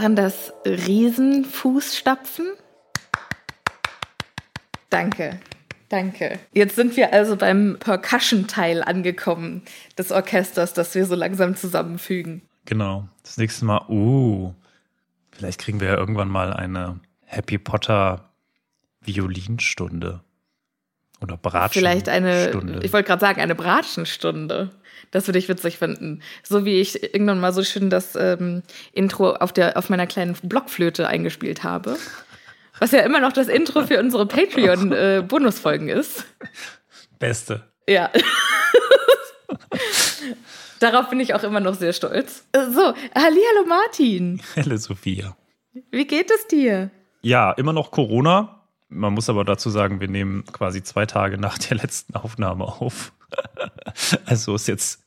[0.00, 2.46] Waren das Riesenfußstapfen?
[4.90, 5.40] Danke,
[5.88, 6.38] danke.
[6.52, 9.62] Jetzt sind wir also beim Percussion-Teil angekommen
[9.98, 12.42] des Orchesters, das wir so langsam zusammenfügen.
[12.64, 13.08] Genau.
[13.24, 14.54] Das nächste Mal, uh,
[15.32, 18.30] vielleicht kriegen wir ja irgendwann mal eine Happy Potter
[19.00, 20.20] Violinstunde.
[21.20, 21.88] Oder Bratschenstunde.
[21.88, 24.70] Vielleicht eine, ich wollte gerade sagen, eine Bratschenstunde.
[25.10, 26.22] Das würde ich witzig finden.
[26.42, 30.34] So wie ich irgendwann mal so schön das ähm, Intro auf, der, auf meiner kleinen
[30.42, 31.96] Blockflöte eingespielt habe.
[32.78, 36.24] Was ja immer noch das Intro für unsere Patreon-Bonusfolgen äh, ist.
[37.18, 37.64] Beste.
[37.88, 38.10] Ja.
[40.78, 42.46] Darauf bin ich auch immer noch sehr stolz.
[42.52, 44.40] So, hallo Martin.
[44.54, 45.36] Hallo Sophia.
[45.90, 46.90] Wie geht es dir?
[47.22, 48.57] Ja, immer noch Corona.
[48.88, 53.12] Man muss aber dazu sagen, wir nehmen quasi zwei Tage nach der letzten Aufnahme auf.
[54.24, 55.04] also ist jetzt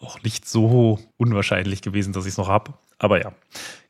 [0.00, 2.74] auch nicht so unwahrscheinlich gewesen, dass ich es noch habe.
[2.98, 3.32] Aber ja,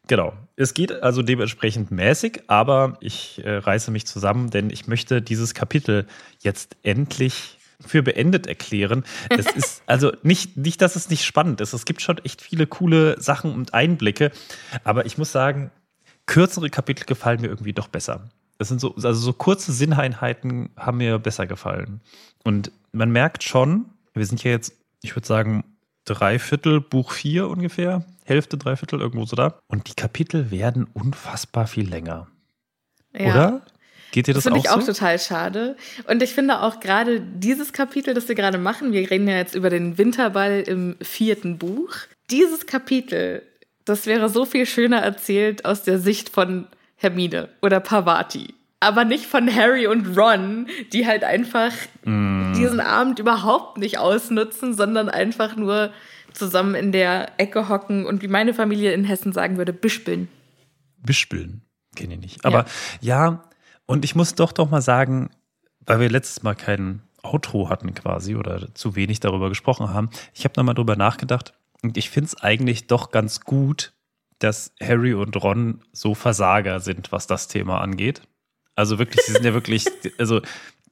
[0.07, 0.33] genau.
[0.57, 5.53] Es geht also dementsprechend mäßig, aber ich äh, reiße mich zusammen, denn ich möchte dieses
[5.53, 6.07] Kapitel
[6.41, 9.05] jetzt endlich für beendet erklären.
[9.29, 11.73] Es ist also nicht, nicht, dass es nicht spannend ist.
[11.75, 14.31] Es gibt schon echt viele coole Sachen und Einblicke.
[14.85, 15.71] Aber ich muss sagen,
[16.27, 18.31] kürzere Kapitel gefallen mir irgendwie doch besser.
[18.59, 22.01] Das sind so, also so kurze Sinneinheiten haben mir besser gefallen.
[22.45, 25.65] Und man merkt schon, wir sind hier jetzt, ich würde sagen,
[26.05, 29.59] drei Viertel Buch vier ungefähr, Hälfte, drei Viertel, irgendwo so da.
[29.67, 32.29] Und die Kapitel werden unfassbar viel länger.
[33.13, 33.31] Ja.
[33.31, 33.63] Oder?
[34.13, 34.79] Geht dir das, das finde ich so?
[34.79, 35.77] auch total schade.
[36.07, 39.57] Und ich finde auch gerade dieses Kapitel, das wir gerade machen, wir reden ja jetzt
[39.57, 41.91] über den Winterball im vierten Buch.
[42.31, 43.43] Dieses Kapitel,
[43.85, 46.69] das wäre so viel schöner erzählt aus der Sicht von
[47.05, 48.55] Hermine oder Pavati
[48.85, 51.73] aber nicht von Harry und Ron, die halt einfach
[52.05, 52.53] mm.
[52.53, 55.91] diesen Abend überhaupt nicht ausnutzen, sondern einfach nur
[56.35, 60.29] zusammen in der Ecke hocken und wie meine Familie in Hessen sagen würde, bispeln.
[60.99, 61.63] Bispeln,
[61.97, 62.45] kenne ich nicht.
[62.45, 62.67] Aber
[63.01, 63.25] ja.
[63.31, 63.43] ja,
[63.87, 65.31] und ich muss doch doch mal sagen,
[65.87, 70.45] weil wir letztes Mal kein Outro hatten quasi oder zu wenig darüber gesprochen haben, ich
[70.45, 73.94] habe nochmal drüber nachgedacht und ich finde es eigentlich doch ganz gut,
[74.39, 78.23] dass Harry und Ron so Versager sind, was das Thema angeht.
[78.75, 79.87] Also wirklich, sie sind ja wirklich,
[80.19, 80.41] also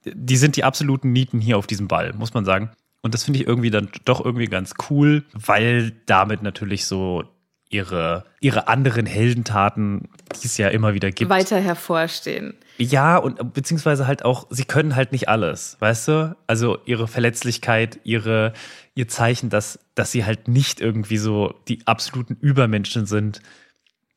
[0.05, 2.71] die sind die absoluten Nieten hier auf diesem Ball, muss man sagen.
[3.01, 7.23] Und das finde ich irgendwie dann doch irgendwie ganz cool, weil damit natürlich so
[7.69, 10.09] ihre, ihre anderen Heldentaten,
[10.41, 12.53] die es ja immer wieder gibt, weiter hervorstehen.
[12.77, 16.37] Ja, und beziehungsweise halt auch, sie können halt nicht alles, weißt du?
[16.47, 18.53] Also ihre Verletzlichkeit, ihre,
[18.95, 23.41] ihr Zeichen, dass, dass sie halt nicht irgendwie so die absoluten Übermenschen sind,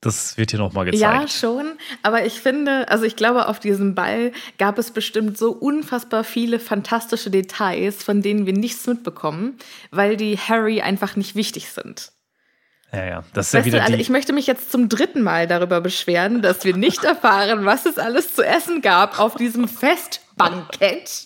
[0.00, 1.00] das wird hier nochmal gezeigt.
[1.00, 1.72] Ja, schon.
[2.02, 6.60] Aber ich finde, also ich glaube, auf diesem Ball gab es bestimmt so unfassbar viele
[6.60, 9.56] fantastische Details, von denen wir nichts mitbekommen,
[9.90, 12.12] weil die Harry einfach nicht wichtig sind.
[12.92, 15.22] Ja, ja, das ist weißt ja wieder du, also ich möchte mich jetzt zum dritten
[15.22, 19.66] Mal darüber beschweren, dass wir nicht erfahren, was es alles zu essen gab auf diesem
[19.66, 21.25] Festbankett.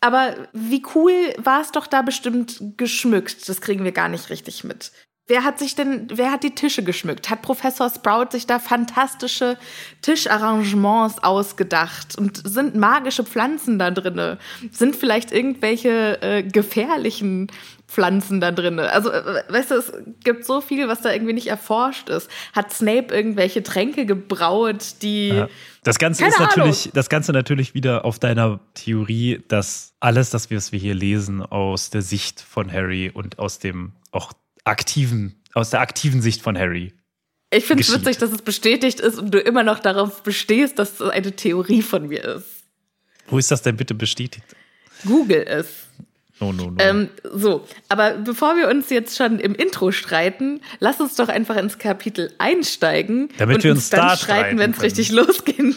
[0.00, 3.48] Aber wie cool war es doch da bestimmt geschmückt.
[3.48, 4.92] Das kriegen wir gar nicht richtig mit.
[5.30, 7.30] Wer hat sich denn, wer hat die Tische geschmückt?
[7.30, 9.56] Hat Professor Sprout sich da fantastische
[10.02, 12.18] Tischarrangements ausgedacht?
[12.18, 14.38] Und sind magische Pflanzen da drinne?
[14.72, 17.46] Sind vielleicht irgendwelche äh, gefährlichen
[17.90, 18.92] Pflanzen da drinne?
[18.92, 19.92] Also, äh, weißt du, es
[20.22, 22.30] gibt so viel, was da irgendwie nicht erforscht ist.
[22.52, 25.28] Hat Snape irgendwelche Tränke gebraut, die.
[25.28, 25.48] Ja.
[25.82, 26.92] Das Ganze ist natürlich, Ahnung.
[26.94, 31.90] das Ganze natürlich wieder auf deiner Theorie, dass alles, das, was wir hier lesen, aus
[31.90, 34.32] der Sicht von Harry und aus dem auch
[34.64, 36.92] aktiven, aus der aktiven Sicht von Harry.
[37.52, 41.00] Ich finde es witzig, dass es bestätigt ist und du immer noch darauf bestehst, dass
[41.00, 42.46] es eine Theorie von mir ist.
[43.26, 44.44] Wo ist das denn bitte bestätigt?
[45.04, 45.88] Google es.
[46.40, 46.76] No, no, no.
[46.78, 51.56] Ähm, so, aber bevor wir uns jetzt schon im Intro streiten, lass uns doch einfach
[51.56, 55.76] ins Kapitel einsteigen Damit und wir uns uns dann da streiten, wenn es richtig losgeht.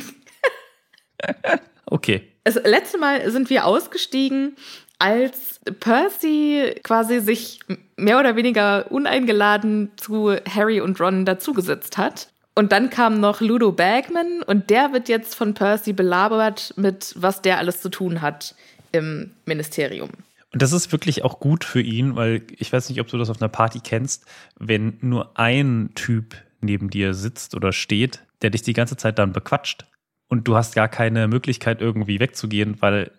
[1.86, 2.30] okay.
[2.46, 4.56] Das letzte Mal sind wir ausgestiegen,
[5.00, 7.60] als Percy quasi sich
[7.98, 12.30] mehr oder weniger uneingeladen zu Harry und Ron dazugesetzt hat.
[12.56, 17.42] Und dann kam noch Ludo Bagman und der wird jetzt von Percy belabert mit, was
[17.42, 18.56] der alles zu tun hat
[18.92, 20.10] im Ministerium.
[20.54, 23.32] Und das ist wirklich auch gut für ihn, weil ich weiß nicht, ob du das
[23.32, 24.26] auf einer Party kennst,
[24.60, 29.34] wenn nur ein Typ neben dir sitzt oder steht, der dich die ganze Zeit dann
[29.34, 29.86] bequatscht
[30.28, 33.12] und du hast gar keine Möglichkeit irgendwie wegzugehen, weil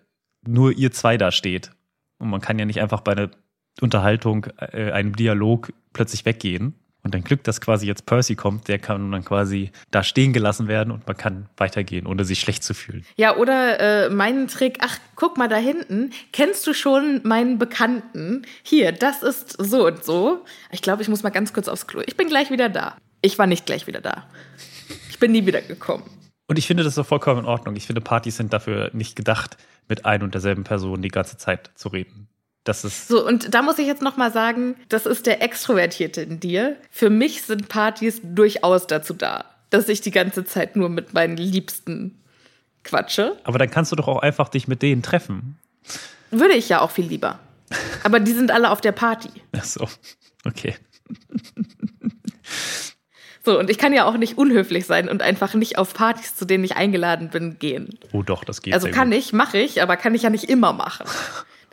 [0.47, 1.71] nur ihr zwei da steht.
[2.19, 3.31] Und man kann ja nicht einfach bei einer
[3.81, 6.75] Unterhaltung, äh, einem Dialog plötzlich weggehen.
[7.05, 10.67] Und dann Glück, dass quasi jetzt Percy kommt, der kann dann quasi da stehen gelassen
[10.67, 13.05] werden und man kann weitergehen, ohne sich schlecht zu fühlen.
[13.15, 18.41] Ja, oder äh, meinen Trick, ach, guck mal da hinten, kennst du schon meinen Bekannten?
[18.63, 20.43] Hier, das ist so und so.
[20.71, 22.01] Ich glaube, ich muss mal ganz kurz aufs Klo.
[22.07, 22.97] Ich bin gleich wieder da.
[23.21, 24.25] Ich war nicht gleich wieder da.
[25.11, 26.09] Ich bin nie wieder gekommen.
[26.47, 27.75] Und ich finde das auch vollkommen in Ordnung.
[27.75, 29.57] Ich finde, Partys sind dafür nicht gedacht,
[29.87, 32.24] mit ein und derselben Person die ganze Zeit zu reden.
[32.65, 33.07] Das ist.
[33.07, 36.75] So, und da muss ich jetzt noch mal sagen, das ist der Extrovertierte in dir.
[36.89, 41.37] Für mich sind Partys durchaus dazu da, dass ich die ganze Zeit nur mit meinen
[41.37, 42.19] Liebsten
[42.83, 43.37] quatsche.
[43.43, 45.57] Aber dann kannst du doch auch einfach dich mit denen treffen.
[46.31, 47.39] Würde ich ja auch viel lieber.
[48.03, 49.29] Aber die sind alle auf der Party.
[49.55, 49.87] Ach so.
[50.43, 50.75] Okay.
[53.43, 56.45] So, und ich kann ja auch nicht unhöflich sein und einfach nicht auf Partys, zu
[56.45, 57.99] denen ich eingeladen bin, gehen.
[58.11, 58.73] Oh doch, das geht.
[58.73, 59.19] Also kann gut.
[59.19, 61.05] ich, mache ich, aber kann ich ja nicht immer machen.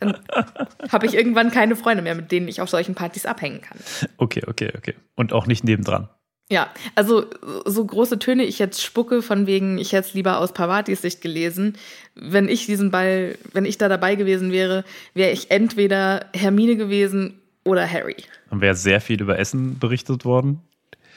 [0.02, 3.78] Dann habe ich irgendwann keine Freunde mehr, mit denen ich auf solchen Partys abhängen kann.
[4.16, 4.94] Okay, okay, okay.
[5.14, 6.08] Und auch nicht nebendran.
[6.50, 7.26] Ja, also
[7.64, 11.22] so große Töne ich jetzt spucke, von wegen, ich hätte es lieber aus Pavatis Sicht
[11.22, 11.78] gelesen.
[12.14, 14.84] Wenn ich diesen Ball, wenn ich da dabei gewesen wäre,
[15.14, 18.16] wäre ich entweder Hermine gewesen oder Harry.
[18.50, 20.60] Dann wäre sehr viel über Essen berichtet worden.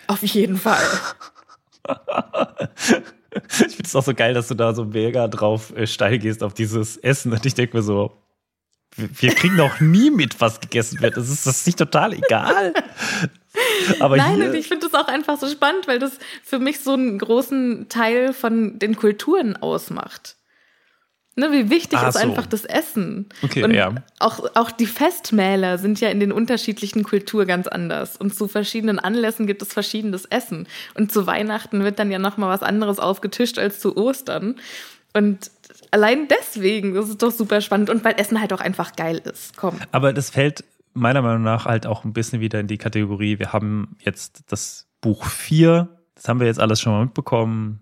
[0.08, 0.80] Auf jeden Fall.
[3.50, 6.42] Ich finde es auch so geil, dass du da so mega drauf äh, steil gehst
[6.42, 7.34] auf dieses Essen.
[7.34, 8.14] Und ich denke mir so,
[8.96, 11.18] wir, kriegen noch nie mit, was gegessen wird.
[11.18, 12.74] Das ist das ist nicht total egal.
[14.00, 16.94] Aber Nein, und ich finde das auch einfach so spannend, weil das für mich so
[16.94, 20.36] einen großen Teil von den Kulturen ausmacht.
[21.38, 22.20] Ne, wie wichtig Ach ist so.
[22.22, 23.28] einfach das Essen.
[23.42, 23.94] Okay, und ja.
[24.20, 28.16] auch, auch die Festmäler sind ja in den unterschiedlichen Kulturen ganz anders.
[28.16, 30.66] Und zu verschiedenen Anlässen gibt es verschiedenes Essen.
[30.94, 34.56] Und zu Weihnachten wird dann ja nochmal was anderes aufgetischt als zu Ostern.
[35.14, 35.52] Und
[35.92, 37.90] allein deswegen das ist es doch super spannend.
[37.90, 39.58] Und weil Essen halt auch einfach geil ist.
[39.58, 39.80] Komm.
[39.92, 43.38] Aber das fällt meiner Meinung nach halt auch ein bisschen wieder in die Kategorie.
[43.38, 45.88] Wir haben jetzt das Buch 4.
[46.16, 47.82] Das haben wir jetzt alles schon mal mitbekommen.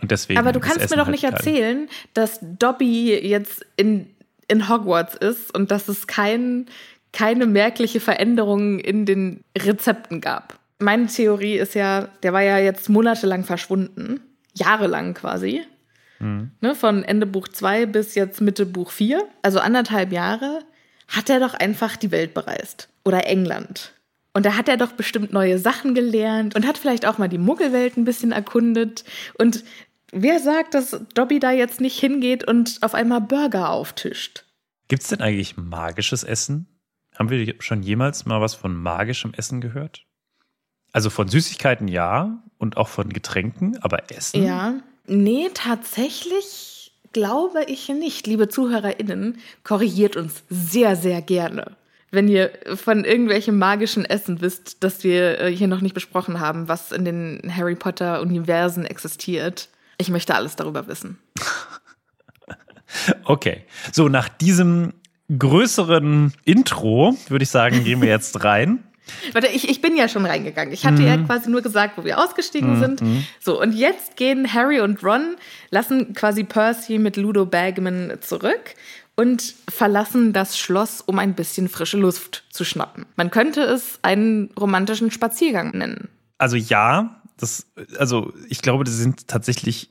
[0.00, 0.38] Und deswegen.
[0.38, 1.32] Aber du kannst Essen mir doch halt nicht geil.
[1.32, 4.14] erzählen, dass Dobby jetzt in,
[4.48, 6.66] in Hogwarts ist und dass es kein,
[7.12, 10.58] keine merkliche Veränderung in den Rezepten gab.
[10.78, 14.20] Meine Theorie ist ja, der war ja jetzt monatelang verschwunden.
[14.54, 15.62] Jahrelang quasi.
[16.18, 16.50] Mhm.
[16.60, 20.60] Ne, von Ende Buch 2 bis jetzt Mitte Buch 4, also anderthalb Jahre,
[21.08, 22.88] hat er doch einfach die Welt bereist.
[23.04, 23.92] Oder England.
[24.32, 27.38] Und da hat er doch bestimmt neue Sachen gelernt und hat vielleicht auch mal die
[27.38, 29.04] Muggelwelt ein bisschen erkundet.
[29.38, 29.64] Und
[30.12, 34.44] wer sagt, dass Dobby da jetzt nicht hingeht und auf einmal Burger auftischt?
[34.88, 36.66] Gibt es denn eigentlich magisches Essen?
[37.18, 40.04] Haben wir schon jemals mal was von magischem Essen gehört?
[40.92, 44.44] Also von Süßigkeiten ja und auch von Getränken, aber Essen?
[44.44, 44.74] Ja.
[45.06, 48.26] Nee, tatsächlich glaube ich nicht.
[48.26, 51.76] Liebe ZuhörerInnen, korrigiert uns sehr, sehr gerne.
[52.10, 56.68] Wenn ihr von irgendwelchem magischen Essen wisst, das wir äh, hier noch nicht besprochen haben,
[56.68, 59.68] was in den Harry Potter-Universen existiert.
[59.98, 61.18] Ich möchte alles darüber wissen.
[63.24, 63.64] Okay.
[63.92, 64.94] So, nach diesem
[65.36, 68.85] größeren Intro würde ich sagen, gehen wir jetzt rein.
[69.32, 70.72] Warte, ich, ich bin ja schon reingegangen.
[70.72, 73.02] Ich hatte ja quasi nur gesagt, wo wir ausgestiegen sind.
[73.40, 75.36] So, und jetzt gehen Harry und Ron,
[75.70, 78.74] lassen quasi Percy mit Ludo Bagman zurück
[79.16, 83.06] und verlassen das Schloss, um ein bisschen frische Luft zu schnappen.
[83.16, 86.08] Man könnte es einen romantischen Spaziergang nennen.
[86.38, 87.66] Also ja, das,
[87.98, 89.90] also ich glaube, das sind tatsächlich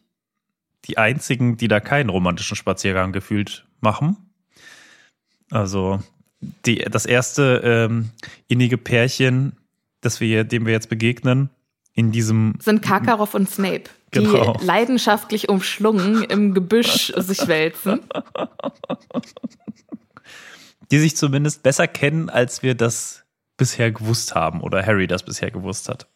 [0.85, 4.17] die einzigen, die da keinen romantischen Spaziergang gefühlt machen.
[5.49, 5.99] Also
[6.65, 8.09] die, das erste ähm,
[8.47, 9.53] innige Pärchen,
[10.01, 11.49] das wir, dem wir jetzt begegnen,
[11.93, 14.57] in diesem Sind Karkaroff und Snape, die Genau.
[14.61, 18.01] leidenschaftlich umschlungen im Gebüsch sich wälzen.
[20.91, 23.23] die sich zumindest besser kennen, als wir das
[23.57, 26.07] bisher gewusst haben oder Harry das bisher gewusst hat.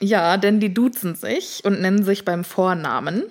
[0.00, 3.24] Ja, denn die duzen sich und nennen sich beim Vornamen.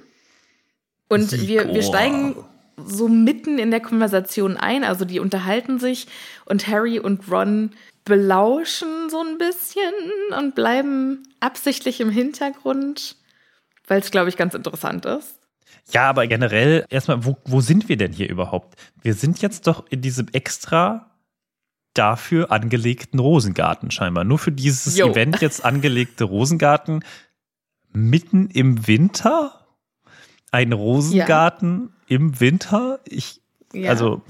[1.08, 2.36] Und wir, wir steigen
[2.77, 4.84] so mitten in der Konversation ein.
[4.84, 6.08] Also die unterhalten sich
[6.46, 7.72] und Harry und Ron
[8.03, 9.94] belauschen so ein bisschen
[10.38, 13.17] und bleiben absichtlich im Hintergrund,
[13.88, 15.39] weil es, glaube ich, ganz interessant ist.
[15.91, 18.75] Ja, aber generell erstmal, wo, wo sind wir denn hier überhaupt?
[19.01, 21.12] Wir sind jetzt doch in diesem extra
[21.94, 24.24] dafür angelegten Rosengarten scheinbar.
[24.24, 25.12] Nur für dieses Jo.
[25.12, 27.03] Event jetzt angelegte Rosengarten
[27.91, 29.65] mitten im Winter?
[30.56, 33.00] Ein Rosengarten im Winter?
[33.06, 33.42] Ich,
[33.74, 33.90] Ja.
[33.90, 34.22] also,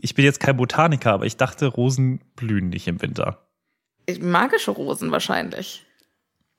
[0.00, 3.38] ich bin jetzt kein Botaniker, aber ich dachte, Rosen blühen nicht im Winter.
[4.20, 5.84] Magische Rosen wahrscheinlich.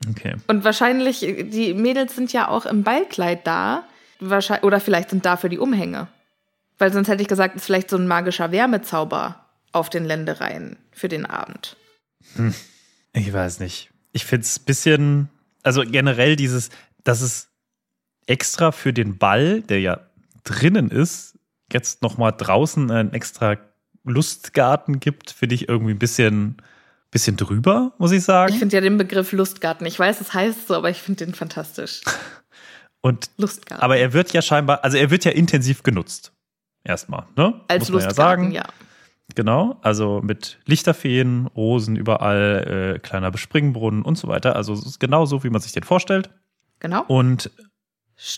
[0.10, 0.36] Okay.
[0.48, 3.84] Und wahrscheinlich, die Mädels sind ja auch im Ballkleid da.
[4.20, 6.08] Wahrscheinlich, oder vielleicht sind dafür die Umhänge.
[6.80, 11.08] Weil sonst hätte ich gesagt, ist vielleicht so ein magischer Wärmezauber auf den Ländereien für
[11.10, 11.78] den Abend.
[13.13, 13.92] Ich weiß nicht.
[14.13, 15.30] Ich finde es ein bisschen,
[15.62, 16.70] also generell dieses,
[17.04, 17.50] dass es
[18.28, 20.00] extra für den Ball, der ja
[20.44, 21.38] drinnen ist,
[21.72, 23.58] jetzt nochmal draußen einen extra
[24.04, 26.58] Lustgarten gibt, finde ich irgendwie ein bisschen,
[27.12, 28.54] bisschen drüber, muss ich sagen.
[28.54, 29.86] Ich finde ja den Begriff Lustgarten.
[29.86, 32.01] Ich weiß, es heißt so, aber ich finde den fantastisch.
[33.01, 33.84] Und, Lustgarten.
[33.84, 36.34] aber er wird ja scheinbar, also er wird ja intensiv genutzt.
[36.84, 37.62] Erstmal, ne?
[37.68, 38.51] Als muss man ja Lustgarten, sagen.
[38.51, 38.63] ja.
[39.36, 44.56] Genau, also mit Lichterfeen, Rosen überall, äh, kleiner Bespringbrunnen und so weiter.
[44.56, 46.30] Also es ist genau so, wie man sich den vorstellt.
[46.80, 47.04] Genau.
[47.08, 47.50] Und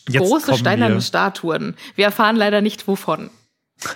[0.10, 1.76] jetzt Große steinerne Statuen.
[1.96, 3.30] Wir erfahren leider nicht, wovon.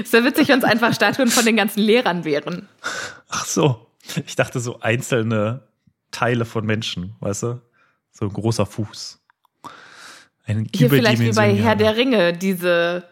[0.00, 2.68] Es wäre witzig, wenn es einfach Statuen von den ganzen Lehrern wären.
[3.28, 3.86] Ach so.
[4.26, 5.62] Ich dachte so einzelne
[6.10, 7.62] Teile von Menschen, weißt du?
[8.12, 9.20] So ein großer Fuß.
[10.44, 13.08] Ein Hier vielleicht wie bei Herr der Ringe, diese,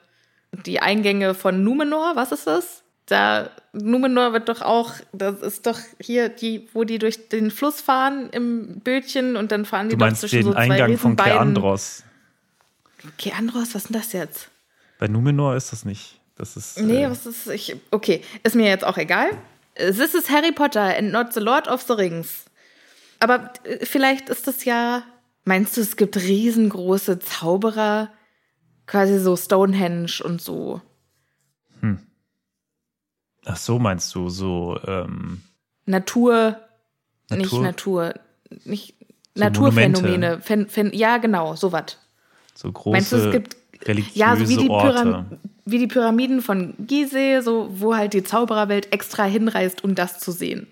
[0.53, 2.84] die Eingänge von Numenor, was ist das?
[3.07, 7.83] Da, Numenor wird doch auch, das ist doch hier die, wo die durch den Fluss
[7.83, 10.97] fahren im Bötchen und dann fahren die Du doch meinst zwischen den so zwei Eingang
[10.97, 11.17] von.
[11.17, 12.03] Keandros.
[13.19, 14.49] Keandros, was ist denn das jetzt?
[14.99, 16.19] Bei Numenor ist das nicht.
[16.37, 16.81] Das ist.
[16.81, 19.31] Nee, äh, was ist, ich, okay, ist mir jetzt auch egal.
[19.77, 22.45] This is Harry Potter and not the Lord of the Rings.
[23.21, 25.03] Aber äh, vielleicht ist das ja,
[25.45, 28.11] meinst du, es gibt riesengroße Zauberer,
[28.87, 30.81] quasi so Stonehenge und so.
[33.45, 35.43] Ach so, meinst du, so ähm,
[35.87, 36.59] Natur,
[37.31, 37.63] nicht Natur?
[37.63, 38.15] Natur,
[38.65, 38.95] nicht
[39.35, 40.41] So Naturphänomene.
[40.41, 41.99] Fen, Fen, ja, genau, sowas.
[42.55, 44.93] so große Meinst du, es gibt religiöse ja, so wie die, Orte.
[44.93, 50.19] Pyram wie die Pyramiden von Gizeh, so wo halt die Zaubererwelt extra hinreist, um das
[50.21, 50.67] zu sehen.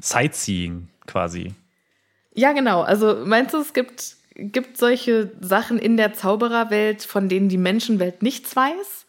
[0.00, 1.54] Sightseeing quasi.
[2.34, 2.82] Ja, genau.
[2.82, 8.22] Also meinst du, es gibt, gibt solche Sachen in der Zaubererwelt, von denen die Menschenwelt
[8.22, 9.06] nichts weiß?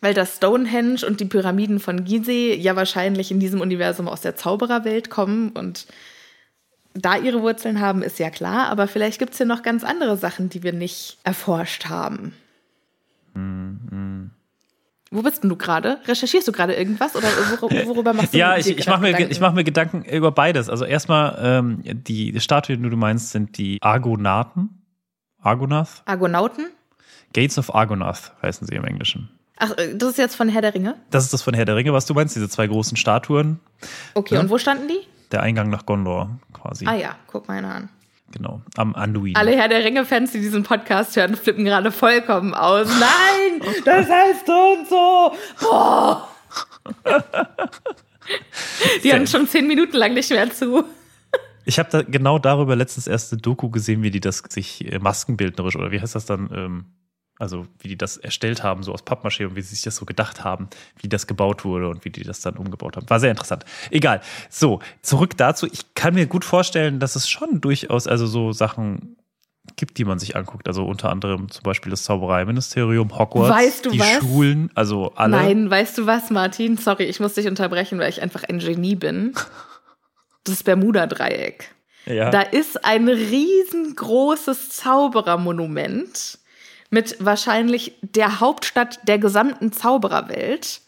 [0.00, 4.36] Weil das Stonehenge und die Pyramiden von Gizeh ja wahrscheinlich in diesem Universum aus der
[4.36, 5.86] Zaubererwelt kommen und
[6.94, 8.68] da ihre Wurzeln haben, ist ja klar.
[8.68, 12.32] Aber vielleicht gibt es ja noch ganz andere Sachen, die wir nicht erforscht haben.
[15.10, 15.98] Wo bist denn du gerade?
[16.06, 17.28] Recherchierst du gerade irgendwas oder
[17.60, 19.32] wor worüber machst du Ja, ich, ich mache mir, Gedanken?
[19.32, 20.68] ich mach mir Gedanken über beides.
[20.68, 24.82] Also erstmal, ähm, die, die Statuen, die du meinst, sind die Argonaten.
[25.40, 26.02] Argonath?
[26.04, 26.66] Argonauten?
[27.32, 29.30] Gates of Argonath heißen sie im Englischen.
[29.58, 30.96] Ach, äh, das ist jetzt von Herr der Ringe?
[31.10, 33.60] Das ist das von Herr der Ringe, was du meinst, diese zwei großen Statuen.
[34.14, 34.40] Okay, Ja.
[34.40, 35.00] und wo standen die?
[35.32, 36.86] Der Eingang nach Gondor quasi.
[36.86, 37.88] Ah ja, guck mal einer an.
[38.30, 39.36] Genau, am Anduin.
[39.36, 42.86] Alle Herr der Ringe-Fans, die diesen Podcast hören, flippen gerade vollkommen aus.
[42.88, 45.32] Nein, das heißt so und so.
[45.60, 46.28] Boah.
[49.02, 50.84] Die hören schon zehn Minuten lang nicht mehr zu.
[51.64, 54.98] Ich habe da genau darüber letztens erst eine Doku gesehen, wie die das sich äh,
[54.98, 56.84] maskenbildnerisch oder wie heißt das dann, ähm,
[57.38, 60.04] also wie die das erstellt haben, so aus Pappmaché und wie sie sich das so
[60.04, 60.68] gedacht haben,
[61.00, 63.08] wie das gebaut wurde und wie die das dann umgebaut haben.
[63.08, 63.64] War sehr interessant.
[63.90, 64.20] Egal.
[64.50, 65.66] So, zurück dazu.
[65.66, 69.16] Ich kann mir gut vorstellen, dass es schon durchaus also so Sachen
[69.76, 70.66] gibt, die man sich anguckt.
[70.66, 74.18] Also unter anderem zum Beispiel das Zaubereiministerium, Hogwarts, Weißt du die was?
[74.18, 75.36] Schulen, also alle.
[75.36, 76.76] Nein, weißt du was, Martin?
[76.76, 79.34] Sorry, ich muss dich unterbrechen, weil ich einfach ein Genie bin.
[80.44, 81.74] Das Bermuda-Dreieck.
[82.06, 82.30] Ja.
[82.30, 86.38] Da ist ein riesengroßes Zauberermonument
[86.90, 90.80] mit wahrscheinlich der Hauptstadt der gesamten Zaubererwelt.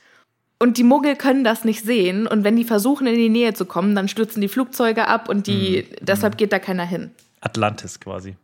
[0.58, 2.26] Und die Muggel können das nicht sehen.
[2.26, 5.46] Und wenn die versuchen, in die Nähe zu kommen, dann stürzen die Flugzeuge ab und
[5.46, 7.10] die, deshalb geht da keiner hin.
[7.40, 8.36] Atlantis quasi.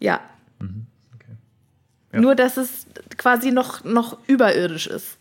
[0.00, 0.20] Ja.
[2.12, 2.20] Ja.
[2.20, 5.18] Nur, dass es quasi noch, noch überirdisch ist.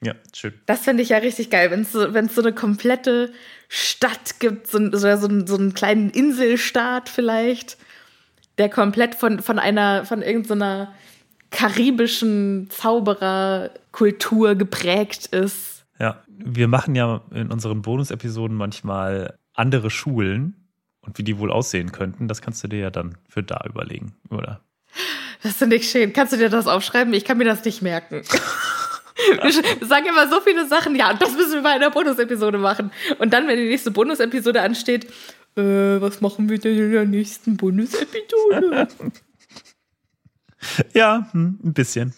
[0.00, 0.54] Ja, schön.
[0.66, 3.32] Das finde ich ja richtig geil, wenn es so, wenn's so eine komplette
[3.68, 7.76] Stadt gibt, so, so, so einen kleinen Inselstaat vielleicht,
[8.58, 10.92] der komplett von, von einer, von irgendeiner
[11.50, 15.86] karibischen Zaubererkultur geprägt ist.
[15.98, 20.68] Ja, wir machen ja in unseren Bonus-Episoden manchmal andere Schulen
[21.00, 24.14] und wie die wohl aussehen könnten, das kannst du dir ja dann für da überlegen,
[24.30, 24.60] oder?
[25.42, 26.12] Das ist nicht schön.
[26.12, 27.14] Kannst du dir das aufschreiben?
[27.14, 28.22] Ich kann mir das nicht merken.
[29.42, 32.92] Wir sagen immer so viele Sachen, ja, das müssen wir bei einer Bonus-Episode machen.
[33.18, 35.06] Und dann, wenn die nächste Bonus-Episode ansteht,
[35.58, 38.88] äh, was machen wir denn in der nächsten Bonus-Episode?
[40.92, 42.14] Ja, hm, ein bisschen.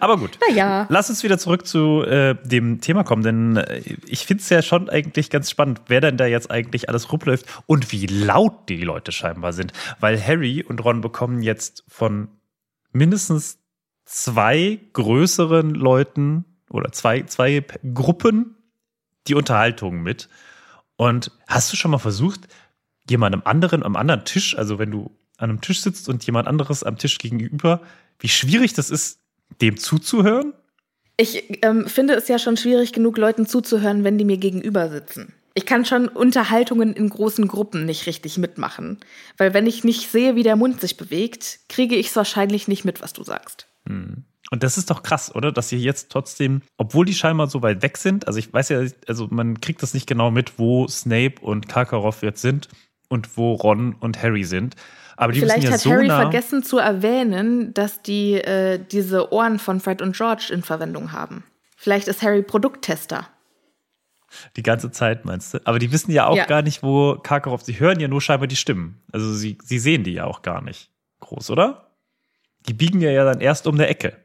[0.00, 0.38] Aber gut.
[0.48, 0.86] Naja.
[0.88, 4.62] Lass uns wieder zurück zu äh, dem Thema kommen, denn äh, ich finde es ja
[4.62, 8.82] schon eigentlich ganz spannend, wer denn da jetzt eigentlich alles rumläuft und wie laut die
[8.82, 9.72] Leute scheinbar sind.
[10.00, 12.28] Weil Harry und Ron bekommen jetzt von
[12.92, 13.58] mindestens
[14.04, 18.56] zwei größeren Leuten oder zwei, zwei Gruppen
[19.26, 20.28] die Unterhaltung mit.
[20.96, 22.48] Und hast du schon mal versucht,
[23.08, 26.84] jemandem anderen am anderen Tisch, also wenn du an einem Tisch sitzt und jemand anderes
[26.84, 27.80] am Tisch gegenüber,
[28.18, 29.18] wie schwierig das ist,
[29.60, 30.54] dem zuzuhören?
[31.16, 35.34] Ich ähm, finde es ja schon schwierig genug, Leuten zuzuhören, wenn die mir gegenüber sitzen.
[35.54, 38.98] Ich kann schon Unterhaltungen in großen Gruppen nicht richtig mitmachen.
[39.36, 42.84] Weil wenn ich nicht sehe, wie der Mund sich bewegt, kriege ich es wahrscheinlich nicht
[42.84, 43.66] mit, was du sagst.
[43.86, 44.24] Hm.
[44.50, 45.52] Und das ist doch krass, oder?
[45.52, 48.84] Dass sie jetzt trotzdem, obwohl die scheinbar so weit weg sind, also ich weiß ja,
[49.06, 52.68] also man kriegt das nicht genau mit, wo Snape und Karkaroff jetzt sind
[53.12, 54.74] und wo Ron und Harry sind.
[55.16, 59.32] Aber die Vielleicht ja hat so Harry nah, vergessen zu erwähnen, dass die äh, diese
[59.32, 61.44] Ohren von Fred und George in Verwendung haben.
[61.76, 63.28] Vielleicht ist Harry Produkttester.
[64.56, 65.58] Die ganze Zeit, meinst du?
[65.64, 66.46] Aber die wissen ja auch Ja.
[66.46, 69.02] gar nicht, wo Karkaroff, sie hören ja nur scheinbar die Stimmen.
[69.12, 70.90] Also sie, sie sehen die ja auch gar nicht
[71.20, 71.90] groß, oder?
[72.66, 74.16] Die biegen ja, ja dann erst um eine Ecke.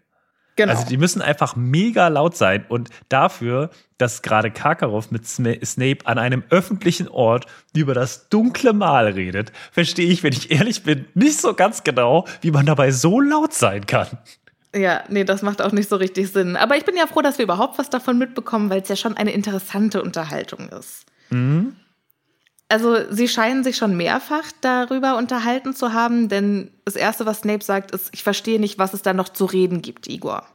[0.57, 0.73] Genau.
[0.73, 6.17] Also die müssen einfach mega laut sein und dafür, dass gerade Karkaroff mit Snape an
[6.17, 7.45] einem öffentlichen Ort
[7.75, 12.25] über das dunkle Mal redet, verstehe ich, wenn ich ehrlich bin, nicht so ganz genau,
[12.41, 14.07] wie man dabei so laut sein kann.
[14.75, 16.55] Ja, nee, das macht auch nicht so richtig Sinn.
[16.55, 19.15] Aber ich bin ja froh, dass wir überhaupt was davon mitbekommen, weil es ja schon
[19.15, 21.05] eine interessante Unterhaltung ist.
[22.69, 27.63] Also, sie scheinen sich schon mehrfach darüber unterhalten zu haben, denn das Erste, was Snape
[27.63, 30.45] sagt, ist, ich verstehe nicht, was es da noch zu reden gibt, Igor.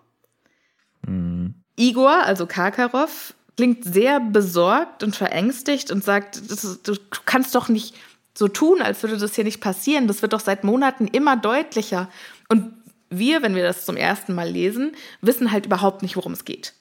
[1.76, 7.94] Igor, also Karkaroff, klingt sehr besorgt und verängstigt und sagt, das du kannst doch nicht
[8.34, 10.08] so tun, als würde das hier nicht passieren.
[10.08, 12.08] Das wird doch seit Monaten immer deutlicher.
[12.48, 12.72] Und
[13.10, 16.74] wir, wenn wir das zum ersten Mal lesen, wissen halt überhaupt nicht, worum es geht.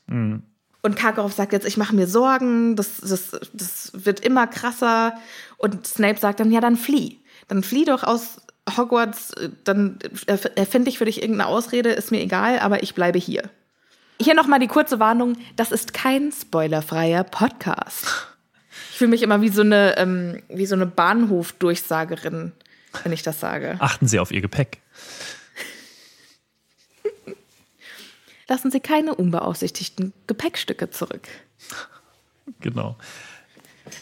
[0.84, 5.14] Und Karkaroff sagt jetzt, ich mache mir Sorgen, das, das, das wird immer krasser.
[5.58, 7.20] Und Snape sagt dann, ja, dann flieh.
[7.48, 8.38] Dann flieh doch aus
[8.78, 9.32] Hogwarts,
[9.64, 13.44] dann erf- erfinde ich für dich irgendeine Ausrede, ist mir egal, aber ich bleibe hier.
[14.22, 18.06] Hier nochmal die kurze Warnung, das ist kein spoilerfreier Podcast.
[18.92, 22.52] Ich fühle mich immer wie so eine, ähm, wie so eine Bahnhofdurchsagerin,
[23.04, 23.78] wenn ich das sage.
[23.80, 24.80] Achten Sie auf Ihr Gepäck.
[28.52, 31.26] lassen Sie keine unbeaufsichtigten Gepäckstücke zurück.
[32.60, 32.98] Genau.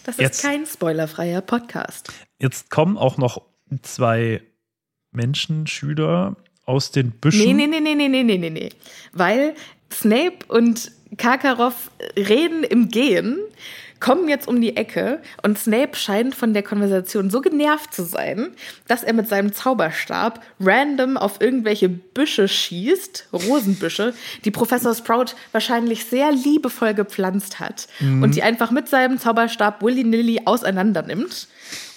[0.06, 2.12] Das jetzt, ist kein spoilerfreier Podcast.
[2.40, 3.44] Jetzt kommen auch noch
[3.84, 4.42] zwei
[5.12, 6.36] Menschen, Schüler
[6.66, 7.56] aus den Büschen.
[7.56, 8.70] Nee, nee, nee, nee, nee, nee, nee, nee.
[9.14, 9.54] Weil
[9.94, 13.38] Snape und Karkaroff reden im Gehen
[14.00, 18.50] kommen jetzt um die Ecke und Snape scheint von der Konversation so genervt zu sein,
[18.88, 24.14] dass er mit seinem Zauberstab random auf irgendwelche Büsche schießt, Rosenbüsche,
[24.46, 30.42] die Professor Sprout wahrscheinlich sehr liebevoll gepflanzt hat und die einfach mit seinem Zauberstab willy-nilly
[30.46, 31.48] auseinander nimmt.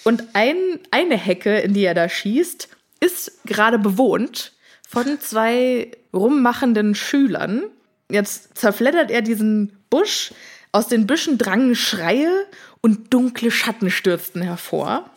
[0.03, 0.57] Und ein,
[0.91, 2.67] eine Hecke, in die er da schießt,
[2.99, 4.53] ist gerade bewohnt
[4.87, 7.63] von zwei rummachenden Schülern.
[8.09, 10.33] Jetzt zerfleddert er diesen Busch.
[10.73, 12.45] Aus den Büschen drangen Schreie
[12.81, 15.09] und dunkle Schatten stürzten hervor.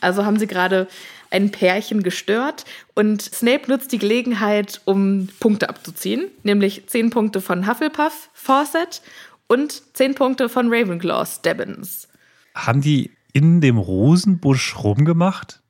[0.00, 0.86] Also haben sie gerade
[1.30, 7.66] ein Pärchen gestört und Snape nutzt die Gelegenheit, um Punkte abzuziehen, nämlich 10 Punkte von
[7.66, 9.02] Hufflepuff, Fawcett
[9.48, 12.06] und 10 Punkte von Ravenclaw, Stebbins.
[12.54, 15.60] Haben die in dem Rosenbusch rumgemacht?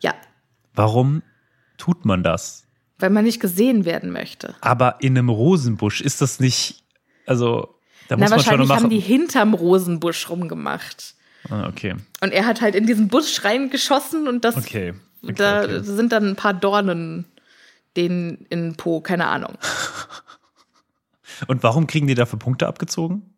[0.00, 0.14] Ja,
[0.74, 1.22] Warum
[1.78, 2.62] tut man das?
[2.98, 4.54] weil man nicht gesehen werden möchte.
[4.62, 6.82] Aber in einem Rosenbusch ist das nicht,
[7.26, 7.75] also
[8.08, 8.82] da Na, muss man schon wahrscheinlich machen.
[8.84, 11.14] haben die hinterm Rosenbusch rumgemacht.
[11.50, 14.94] ah, okay, Und er hat halt in diesen Busch reingeschossen und das, okay.
[15.22, 15.80] okay, da okay.
[15.82, 17.24] sind dann ein paar Dornen
[17.96, 19.56] den in Po, keine Ahnung.
[21.48, 23.34] Und warum kriegen die dafür Punkte abgezogen?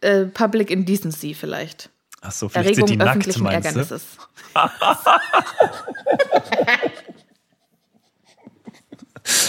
[0.00, 1.90] Äh, Public Indecency vielleicht.
[2.20, 3.94] Ach so, vielleicht sind Erregung die nackt, öffentlichen meinst du?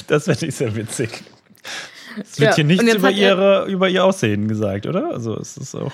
[0.08, 1.10] Das finde ich sehr witzig.
[2.22, 5.12] Es wird Ja, hier nichts über, er- ihre, über ihr Aussehen gesagt, oder?
[5.12, 5.92] Also es ist auch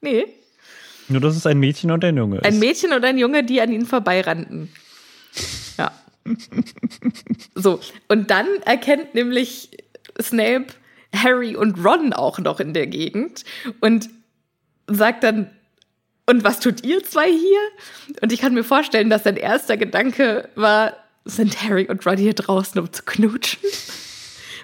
[0.00, 0.26] Nee,
[1.08, 2.44] nur, dass es ein Mädchen und ein Junge ist.
[2.46, 4.70] ein Mädchen und ein Junge, die an ihnen vorbeirannten.
[5.78, 5.92] Ja.
[7.54, 9.70] So, und dann erkennt nämlich
[10.20, 10.66] Snape
[11.14, 13.44] Harry und Ron auch noch in der Gegend
[13.80, 14.08] und
[14.86, 15.50] sagt dann,
[16.26, 17.58] Und was tut ihr zwei hier?
[18.22, 20.94] Und ich kann mir vorstellen, dass sein erster Gedanke war,
[21.24, 23.58] sind Harry und Ron hier draußen, um zu knutschen?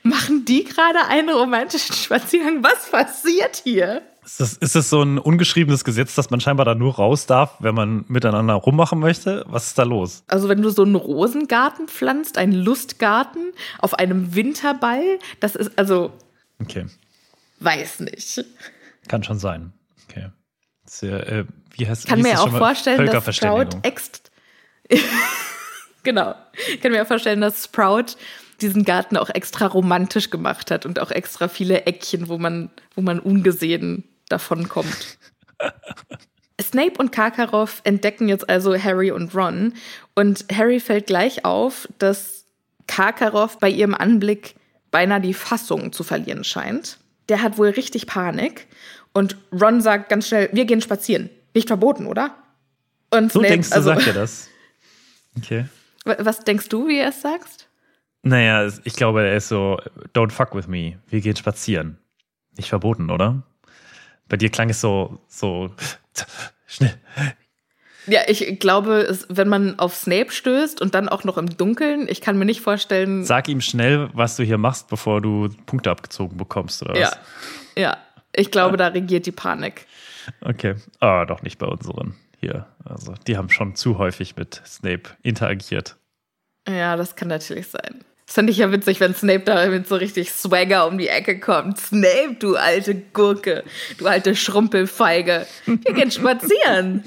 [0.09, 2.63] Machen die gerade einen romantischen Spaziergang?
[2.63, 4.03] Was passiert hier?
[4.25, 7.57] Ist das, ist das so ein ungeschriebenes Gesetz, dass man scheinbar da nur raus darf,
[7.61, 9.45] wenn man miteinander rummachen möchte?
[9.47, 10.25] Was ist da los?
[10.27, 16.13] Also wenn du so einen Rosengarten pflanzt, einen Lustgarten auf einem Winterball, das ist also.
[16.61, 16.87] Okay.
[17.61, 18.45] Weiß nicht.
[19.07, 19.73] Kann schon sein.
[20.09, 20.31] Okay.
[20.85, 21.45] Sehr, äh,
[21.77, 24.33] wie heißt kann wie mir hieß auch vorstellen, dass Sprout ext.
[26.03, 26.35] genau.
[26.69, 28.17] Ich kann mir auch vorstellen, dass Sprout
[28.61, 33.03] diesen Garten auch extra romantisch gemacht hat und auch extra viele Eckchen, wo man, wo
[33.03, 35.19] man ungesehen davon kommt.
[36.61, 39.75] Snape und Karkaroff entdecken jetzt also Harry und Ron
[40.15, 42.45] und Harry fällt gleich auf, dass
[42.87, 44.55] Karkaroff bei ihrem Anblick
[44.91, 46.99] beinahe die Fassung zu verlieren scheint.
[47.29, 48.67] Der hat wohl richtig Panik
[49.13, 51.29] und Ron sagt ganz schnell, wir gehen spazieren.
[51.55, 52.35] Nicht verboten, oder?
[53.11, 54.49] Und So Snape, denkst du, also, sagt er das?
[55.37, 55.67] Okay.
[56.05, 57.66] wa- Was denkst du, wie er es sagt?
[58.27, 59.79] Naja, ich glaube, er ist so,
[60.13, 60.99] don't fuck with me.
[61.09, 61.99] Wir gehen spazieren.
[62.57, 63.45] Nicht verboten, oder?
[64.29, 65.71] Bei dir klang es so, so,
[66.67, 66.95] schnell.
[68.09, 72.21] Ja, ich glaube, wenn man auf Snape stößt und dann auch noch im Dunkeln, ich
[72.21, 73.25] kann mir nicht vorstellen.
[73.25, 76.99] Sag ihm schnell, was du hier machst, bevor du Punkte abgezogen bekommst, oder was?
[76.99, 77.13] ja,
[77.79, 77.97] ja,
[78.33, 79.87] ich glaube, da regiert die Panik.
[80.41, 80.75] Okay.
[80.99, 82.67] Ah, doch nicht bei unseren hier.
[82.85, 85.97] Also, die haben schon zu häufig mit Snape interagiert.
[86.69, 88.05] Ja, das kann natürlich sein.
[88.27, 91.39] Das fände ich ja witzig, wenn Snape da mit so richtig Swagger um die Ecke
[91.39, 91.79] kommt.
[91.79, 93.63] Snape, du alte Gurke,
[93.99, 95.47] du alte Schrumpelfeige.
[95.65, 97.05] Wir gehen spazieren.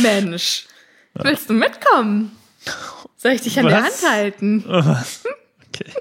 [0.00, 0.66] Mensch,
[1.14, 2.32] willst du mitkommen?
[3.16, 4.10] Soll ich dich an der Hand Was?
[4.10, 4.64] halten?
[4.66, 5.24] Was?
[5.68, 5.92] Okay.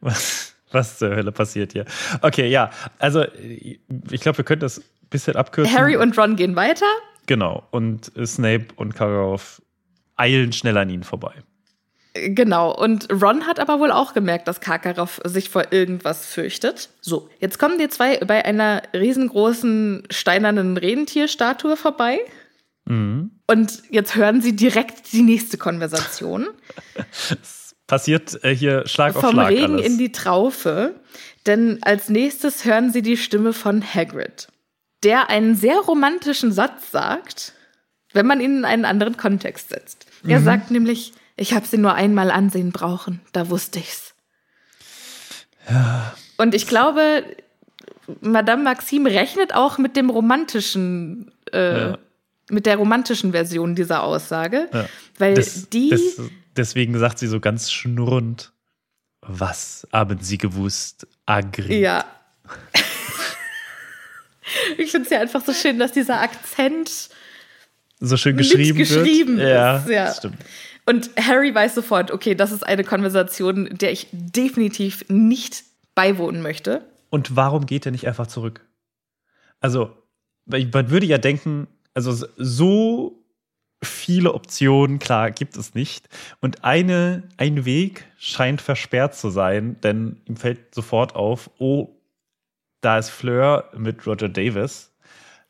[0.00, 1.84] was, was zur Hölle passiert hier?
[2.22, 2.70] Okay, ja.
[2.98, 5.74] Also, ich glaube, wir können das ein bisschen abkürzen.
[5.74, 6.86] Harry und Ron gehen weiter.
[7.26, 7.66] Genau.
[7.70, 9.62] Und Snape und Karkaroff
[10.16, 11.34] eilen schnell an ihnen vorbei.
[12.16, 16.90] Genau, und Ron hat aber wohl auch gemerkt, dass Karkaroff sich vor irgendwas fürchtet.
[17.00, 22.20] So, jetzt kommen die zwei bei einer riesengroßen steinernen Rentierstatue vorbei.
[22.84, 23.32] Mhm.
[23.48, 26.46] Und jetzt hören sie direkt die nächste Konversation.
[27.86, 29.86] Passiert äh, hier Schlag auf Vom Schlag Regen alles.
[29.86, 30.94] in die Traufe.
[31.46, 34.48] Denn als nächstes hören sie die Stimme von Hagrid,
[35.02, 37.52] der einen sehr romantischen Satz sagt,
[38.12, 40.06] wenn man ihn in einen anderen Kontext setzt.
[40.26, 40.44] Er Mhm.
[40.44, 44.14] sagt nämlich, ich habe sie nur einmal ansehen brauchen, da wusste ich's.
[46.36, 47.24] Und ich glaube,
[48.20, 51.98] Madame Maxime rechnet auch mit dem romantischen, äh, Ja.
[52.50, 54.86] mit der romantischen Version dieser Aussage, Ja.
[55.18, 56.20] weil Des- die des-
[56.56, 58.52] deswegen sagt sie so ganz schnurrend,
[59.22, 61.80] was haben Sie gewusst, Agri?
[61.80, 62.04] Ja.
[64.78, 67.08] ich finde es ja einfach so schön, dass dieser Akzent
[68.00, 69.48] So schön geschrieben, mitgeschrieben wird.
[69.48, 69.88] Ja, ist.
[69.88, 70.04] Ja.
[70.06, 70.36] das stimmt.
[70.86, 76.84] Und Harry weiß sofort, okay, das ist eine Konversation, der ich definitiv nicht beiwohnen möchte.
[77.10, 78.66] Und warum geht er nicht einfach zurück?
[79.60, 79.96] Also,
[80.46, 83.24] man würde ja denken, also so
[83.82, 86.08] viele Optionen, klar, gibt es nicht.
[86.40, 91.88] Und eine, ein Weg scheint versperrt zu sein, denn ihm fällt sofort auf, oh,
[92.80, 94.93] da ist Fleur mit Roger Davis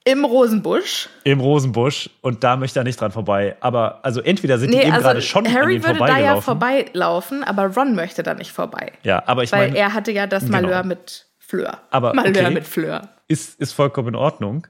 [0.07, 1.09] Im Rosenbusch.
[1.25, 3.57] im Rosenbusch und da möchte er nicht dran vorbei.
[3.61, 6.19] Aber also entweder sind die Nee, eben also gerade schon an Harry denen würde da
[6.19, 8.93] ja vorbeilaufen, aber Ron möchte da nicht vorbei.
[9.03, 10.61] ja, aber ich weil meine, er hatte ja das genau.
[10.61, 11.79] Malheur mit Fleur.
[11.90, 12.55] Aber Malheur okay.
[12.55, 13.09] mit Fleur.
[13.29, 14.67] ist, ist vollkommen in Ordnung.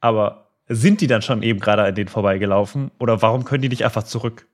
[0.00, 2.90] Aber sind die dann schon eben gerade an denen vorbeigelaufen?
[2.98, 4.46] Oder warum können die nicht einfach zurück?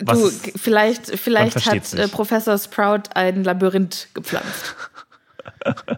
[0.00, 2.12] Was du, ist- vielleicht, vielleicht hat äh, nicht.
[2.12, 4.74] Professor Sprout ein Labyrinth gepflanzt.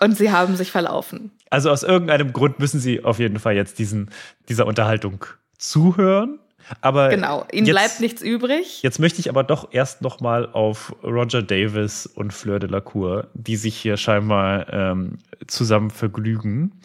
[0.00, 1.30] Und sie haben sich verlaufen.
[1.50, 4.10] Also aus irgendeinem Grund müssen sie auf jeden Fall jetzt diesen,
[4.48, 5.24] dieser Unterhaltung
[5.58, 6.38] zuhören.
[6.80, 7.46] Aber Genau.
[7.52, 8.82] Ihnen jetzt, bleibt nichts übrig.
[8.82, 12.80] Jetzt möchte ich aber doch erst noch mal auf Roger Davis und Fleur de la
[12.80, 16.80] Cour, die sich hier scheinbar ähm, zusammen vergnügen.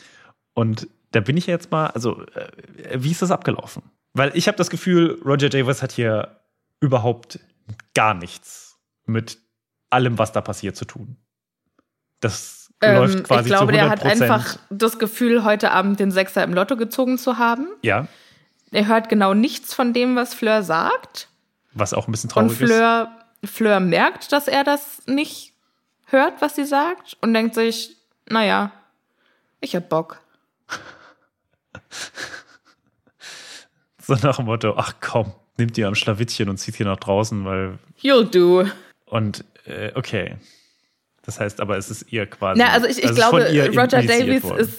[0.53, 2.49] Und da bin ich jetzt mal, also äh,
[2.97, 3.83] wie ist das abgelaufen?
[4.13, 6.39] Weil ich habe das Gefühl, Roger Davis hat hier
[6.79, 7.39] überhaupt
[7.93, 9.39] gar nichts mit
[9.89, 11.17] allem, was da passiert, zu tun.
[12.19, 15.99] Das läuft Ähm, quasi ich glaube, zu 100 der hat einfach das Gefühl, heute Abend
[15.99, 17.67] den Sechser im Lotto gezogen zu haben.
[17.81, 18.07] Ja,
[18.71, 21.29] Er hört genau nichts von dem, was Fleur sagt.
[21.73, 22.67] was auch ein bisschen Und traurig ist.
[22.67, 23.11] Fleur,
[23.43, 25.53] Fleur merkt, dass er das nicht
[26.07, 27.17] hört, was sie sagt.
[27.21, 27.95] Und denkt sich,
[28.29, 28.71] naja,
[29.61, 30.19] ich hab Bock.
[34.01, 37.43] So nach dem Motto, ach komm, nimmt ihr am Schlawittchen und zieht hier nach draußen,
[37.43, 38.69] weil You'll do.
[39.05, 40.35] Und äh, okay.
[41.25, 42.61] Das heißt aber, es ist ihr quasi.
[42.61, 44.59] Na, also ich, ich ist glaube, Roger Davies worden.
[44.59, 44.73] ist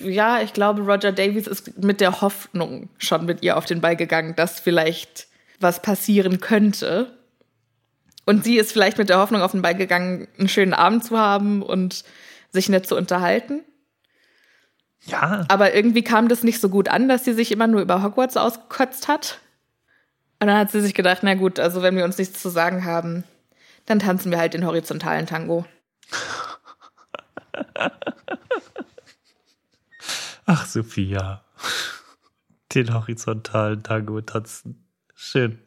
[0.00, 3.96] ja, ich glaube, Roger Davies ist mit der Hoffnung schon mit ihr auf den Ball
[3.96, 5.28] gegangen, dass vielleicht
[5.60, 7.14] was passieren könnte.
[8.24, 11.18] Und sie ist vielleicht mit der Hoffnung auf den Ball gegangen, einen schönen Abend zu
[11.18, 12.04] haben und
[12.50, 13.60] sich nett zu unterhalten.
[15.06, 15.44] Ja.
[15.48, 18.36] Aber irgendwie kam das nicht so gut an, dass sie sich immer nur über Hogwarts
[18.36, 19.38] ausgekotzt hat.
[20.40, 22.84] Und dann hat sie sich gedacht, na gut, also wenn wir uns nichts zu sagen
[22.84, 23.24] haben,
[23.86, 25.64] dann tanzen wir halt den horizontalen Tango.
[30.46, 31.44] Ach, Sophia.
[32.74, 34.86] Den horizontalen Tango tanzen.
[35.14, 35.58] Schön.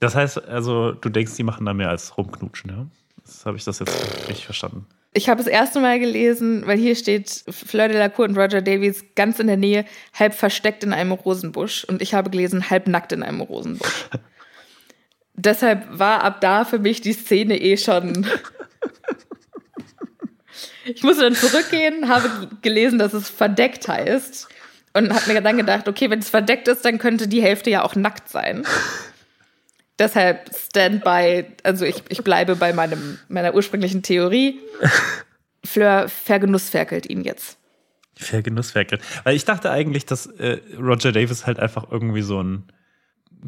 [0.00, 2.86] Das heißt, also, du denkst, die machen da mehr als rumknutschen, ja?
[3.24, 4.86] Das habe ich das jetzt richtig verstanden.
[5.14, 8.62] Ich habe das erste Mal gelesen, weil hier steht Fleur de la Cour und Roger
[8.62, 11.84] Davies ganz in der Nähe, halb versteckt in einem Rosenbusch.
[11.84, 14.08] Und ich habe gelesen, halb nackt in einem Rosenbusch.
[15.34, 18.26] Deshalb war ab da für mich die Szene eh schon.
[20.84, 24.48] ich musste dann zurückgehen, habe gelesen, dass es verdeckt heißt.
[24.94, 27.82] Und habe mir dann gedacht, okay, wenn es verdeckt ist, dann könnte die Hälfte ja
[27.82, 28.66] auch nackt sein.
[29.98, 34.60] Deshalb Standby, also ich, ich bleibe bei meinem, meiner ursprünglichen Theorie.
[35.64, 37.56] Fleur vergenussferkelt ihn jetzt.
[38.16, 39.00] Vergenussferkelt.
[39.24, 42.64] Weil ich dachte eigentlich, dass äh, Roger Davis halt einfach irgendwie so ein,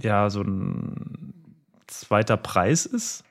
[0.01, 1.24] ja, so ein
[2.01, 3.25] zweiter Preis ist.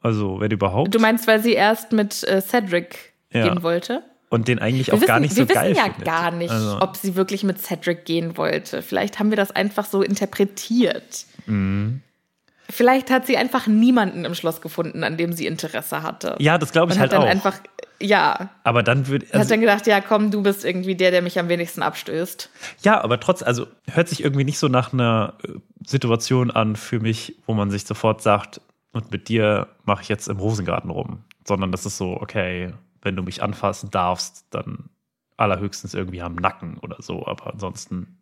[0.00, 0.94] Also, wenn überhaupt.
[0.94, 3.46] Du meinst, weil sie erst mit äh, Cedric Ja.
[3.48, 4.02] gehen wollte?
[4.30, 6.04] Und den eigentlich Wir auch wissen, gar nicht wir so geil wissen ja findet.
[6.04, 8.80] gar nicht, Also, ob sie wirklich mit Cedric gehen wollte.
[8.80, 11.24] Vielleicht haben wir das einfach so interpretiert.
[11.46, 12.00] Mhm.
[12.70, 16.36] Vielleicht hat sie einfach niemanden im Schloss gefunden, an dem sie Interesse hatte.
[16.38, 17.30] ja, das glaube ich Und halt hat dann auch.
[17.30, 17.58] einfach,
[18.00, 19.26] ja, aber dann würde.
[19.26, 22.48] hat Also, dann gedacht, ja, komm, du bist irgendwie der, der mich am wenigsten abstößt.
[22.82, 25.52] ja, aber trotz, also hört sich irgendwie nicht so nach einer äh,
[25.86, 28.60] Situation an für mich, wo man sich sofort sagt,
[28.92, 31.24] und mit dir mache ich jetzt im Rosengarten rum.
[31.46, 34.90] Sondern das ist so, okay, wenn du mich anfassen darfst, dann
[35.36, 38.16] allerhöchstens irgendwie am Nacken oder so, aber ansonsten.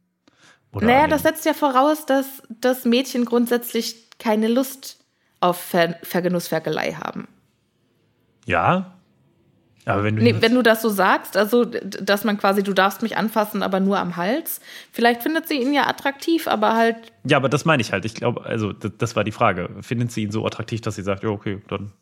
[0.73, 4.99] Oder naja, das setzt ja voraus, dass das Mädchen grundsätzlich keine Lust
[5.41, 7.29] auf Ver Vergenussferkelei haben.
[8.45, 8.95] Ja.
[9.85, 10.23] Aber wenn du.
[10.23, 13.81] Nee, wenn du das so sagst, also dass man quasi, du darfst mich anfassen, aber
[13.81, 14.61] nur am Hals.
[14.93, 18.05] Vielleicht findet sie ihn ja attraktiv, aber halt, ja, aber das meine ich halt.
[18.05, 19.71] Ich glaube, also das war die Frage.
[19.81, 21.93] Findet sie ihn so attraktiv, dass sie sagt, ja, okay, dann.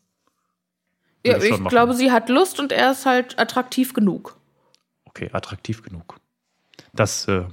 [1.24, 1.68] ja, ich machen.
[1.68, 4.37] glaube, sie hat Lust und er ist halt attraktiv genug.
[5.05, 6.18] Okay, attraktiv genug.
[6.92, 7.44] Das, äh,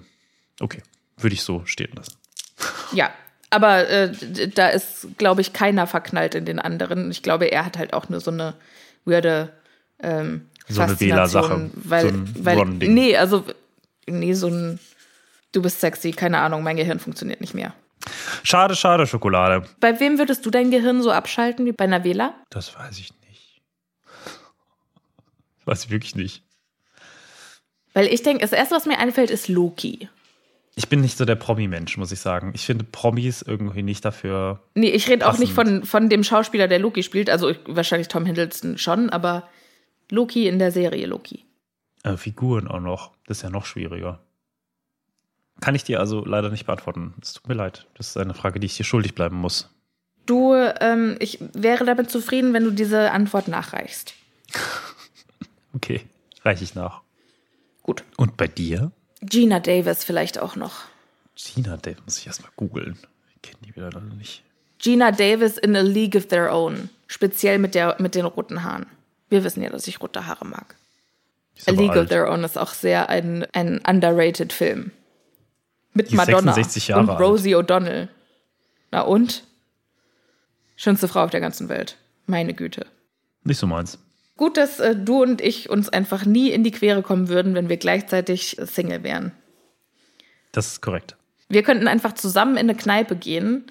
[0.60, 0.82] okay,
[1.17, 2.17] würde ich so stehen lassen.
[2.91, 3.12] Ja,
[3.49, 7.12] aber äh, da ist, glaube ich, keiner verknallt in den anderen.
[7.12, 8.56] Ich glaube, er hat halt auch nur so eine
[9.06, 9.54] weirde
[9.99, 13.45] ähm, So eine Wählersache, Weil, so ein weil, nee, also,
[14.08, 14.80] nee, so ein,
[15.52, 17.73] du bist sexy, keine Ahnung, mein Gehirn funktioniert nicht mehr.
[18.43, 19.65] Schade, schade, Schokolade.
[19.80, 22.34] Bei wem würdest du dein Gehirn so abschalten wie bei einer Wähler?
[22.49, 23.62] Das weiß ich nicht.
[25.58, 26.43] Das weiß ich wirklich nicht.
[27.93, 30.10] Weil ich denke, das erste, was mir einfällt, ist Loki.
[30.75, 32.51] Ich bin nicht so der Promi-Mensch, muss ich sagen.
[32.55, 34.59] Ich finde Promis irgendwie nicht dafür.
[34.73, 37.29] Nee, ich rede auch nicht von, von dem Schauspieler, der Loki spielt.
[37.29, 39.47] Also ich, wahrscheinlich Tom Hiddleston schon, aber
[40.09, 41.45] Loki in der Serie Loki.
[42.03, 43.12] Äh, Figuren auch noch.
[43.27, 44.19] Das ist ja noch schwieriger.
[45.62, 47.13] Kann ich dir also leider nicht beantworten.
[47.21, 47.86] Es tut mir leid.
[47.95, 49.69] Das ist eine Frage, die ich dir schuldig bleiben muss.
[50.25, 54.13] Du, ähm, ich wäre damit zufrieden, wenn du diese Antwort nachreichst.
[55.75, 56.01] Okay,
[56.43, 57.01] reiche ich nach.
[57.81, 58.03] Gut.
[58.15, 58.91] Und bei dir?
[59.25, 60.81] Gina Davis vielleicht auch noch.
[61.36, 62.97] Gina Dave muss ich erstmal googeln.
[63.36, 64.43] Ich kenne die wieder noch nicht.
[64.79, 66.89] Gina Davis in a League of Their Own.
[67.07, 68.86] Speziell mit, der, mit den roten Haaren.
[69.29, 70.75] Wir wissen ja, dass ich rote Haare mag.
[71.67, 72.09] A League of alt.
[72.09, 74.91] Their Own ist auch sehr ein, ein underrated Film.
[75.93, 77.19] Mit Die Madonna 66 Jahre und alt.
[77.19, 78.09] Rosie O'Donnell.
[78.91, 79.43] Na und?
[80.75, 81.97] Schönste Frau auf der ganzen Welt.
[82.25, 82.86] Meine Güte.
[83.43, 83.99] Nicht so meins.
[84.36, 87.69] Gut, dass äh, du und ich uns einfach nie in die Quere kommen würden, wenn
[87.69, 89.32] wir gleichzeitig äh, Single wären.
[90.52, 91.15] Das ist korrekt.
[91.50, 93.65] Wir könnten einfach zusammen in eine Kneipe gehen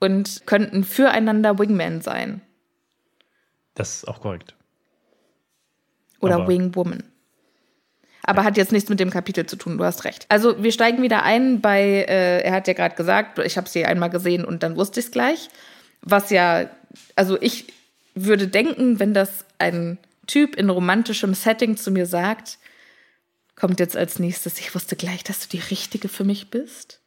[0.00, 2.42] und könnten füreinander Wingman sein.
[3.74, 4.54] Das ist auch korrekt.
[6.20, 7.02] Oder Aber- Wingwoman.
[8.26, 10.24] Aber hat jetzt nichts mit dem Kapitel zu tun, du hast recht.
[10.30, 13.84] Also wir steigen wieder ein bei, äh, er hat ja gerade gesagt, ich habe sie
[13.84, 15.50] einmal gesehen und dann wusste ich es gleich.
[16.00, 16.70] Was ja,
[17.16, 17.70] also ich
[18.14, 22.58] würde denken, wenn das ein Typ in romantischem Setting zu mir sagt,
[23.56, 27.00] kommt jetzt als nächstes, ich wusste gleich, dass du die Richtige für mich bist.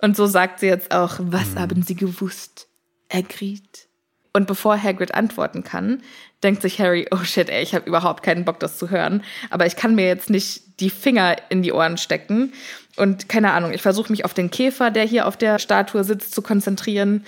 [0.00, 2.68] Und so sagt sie jetzt auch, was haben sie gewusst?
[3.12, 3.88] Hagrid.
[4.32, 6.02] Und bevor Hagrid antworten kann,
[6.42, 9.24] denkt sich Harry, oh shit, ey, ich habe überhaupt keinen Bock, das zu hören.
[9.50, 12.52] Aber ich kann mir jetzt nicht die Finger in die Ohren stecken.
[12.96, 16.34] Und keine Ahnung, ich versuche mich auf den Käfer, der hier auf der Statue sitzt,
[16.34, 17.24] zu konzentrieren.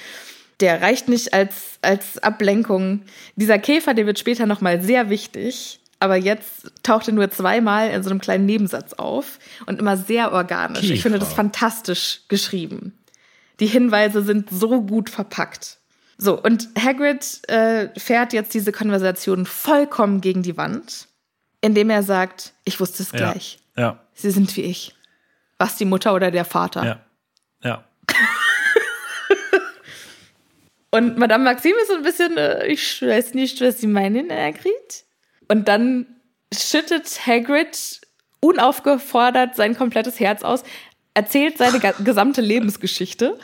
[0.60, 3.02] Der reicht nicht als, als Ablenkung.
[3.36, 5.80] Dieser Käfer, der wird später nochmal sehr wichtig.
[6.00, 10.32] aber jetzt taucht er nur zweimal in so einem kleinen Nebensatz auf und immer sehr
[10.32, 10.80] organisch.
[10.80, 10.94] Kiefer.
[10.94, 12.98] Ich finde das fantastisch geschrieben.
[13.60, 15.76] Die Hinweise sind so gut verpackt.
[16.16, 21.06] So, und Hagrid äh, fährt jetzt diese Konversation vollkommen gegen die Wand,
[21.60, 23.58] indem er sagt, ich wusste es gleich.
[23.76, 24.00] Ja.
[24.14, 24.94] Sie sind wie ich.
[25.58, 26.84] Was die Mutter oder der Vater.
[26.84, 27.00] Ja.
[27.62, 27.84] Ja.
[30.90, 35.04] Und Madame Maxime ist so ein bisschen, äh, ich weiß nicht, was sie meinen, Hagrid.
[35.48, 36.06] Und dann
[36.52, 38.00] schüttet Hagrid
[38.40, 40.64] unaufgefordert sein komplettes Herz aus,
[41.14, 43.38] erzählt seine gesamte Lebensgeschichte.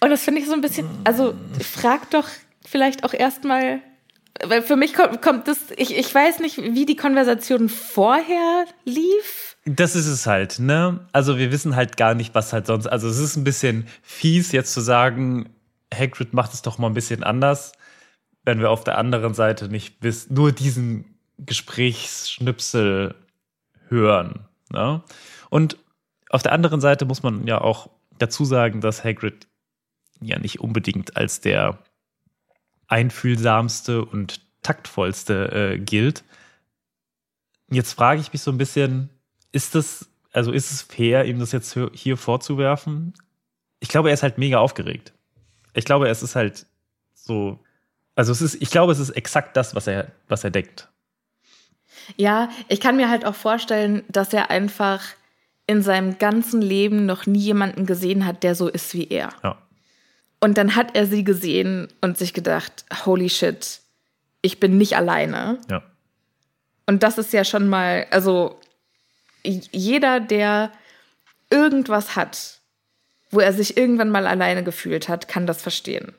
[0.00, 2.28] Und das finde ich so ein bisschen, also frag doch
[2.66, 3.80] vielleicht auch erstmal,
[4.42, 9.51] weil für mich kommt, kommt das, ich, ich weiß nicht, wie die Konversation vorher lief.
[9.64, 11.06] Das ist es halt, ne?
[11.12, 12.88] Also wir wissen halt gar nicht, was halt sonst.
[12.88, 15.50] Also es ist ein bisschen fies, jetzt zu sagen,
[15.94, 17.72] Hagrid macht es doch mal ein bisschen anders,
[18.44, 23.14] wenn wir auf der anderen Seite nicht wissen, nur diesen Gesprächsschnipsel
[23.88, 24.46] hören.
[24.70, 25.02] Ne?
[25.48, 25.76] Und
[26.30, 29.46] auf der anderen Seite muss man ja auch dazu sagen, dass Hagrid
[30.20, 31.78] ja nicht unbedingt als der
[32.88, 36.24] einfühlsamste und taktvollste äh, gilt.
[37.70, 39.10] Jetzt frage ich mich so ein bisschen,
[39.52, 43.14] ist das, also ist es fair, ihm das jetzt hier vorzuwerfen?
[43.80, 45.12] Ich glaube, er ist halt mega aufgeregt.
[45.74, 46.66] Ich glaube, es ist halt
[47.14, 47.58] so,
[48.14, 50.88] also es ist, ich glaube, es ist exakt das, was er, was er denkt.
[52.16, 55.02] Ja, ich kann mir halt auch vorstellen, dass er einfach
[55.66, 59.30] in seinem ganzen Leben noch nie jemanden gesehen hat, der so ist wie er.
[59.42, 59.58] Ja.
[60.40, 63.80] Und dann hat er sie gesehen und sich gedacht, holy shit,
[64.42, 65.58] ich bin nicht alleine.
[65.70, 65.82] Ja.
[66.86, 68.58] Und das ist ja schon mal, also
[69.44, 70.72] jeder, der
[71.50, 72.60] irgendwas hat,
[73.30, 76.12] wo er sich irgendwann mal alleine gefühlt hat, kann das verstehen.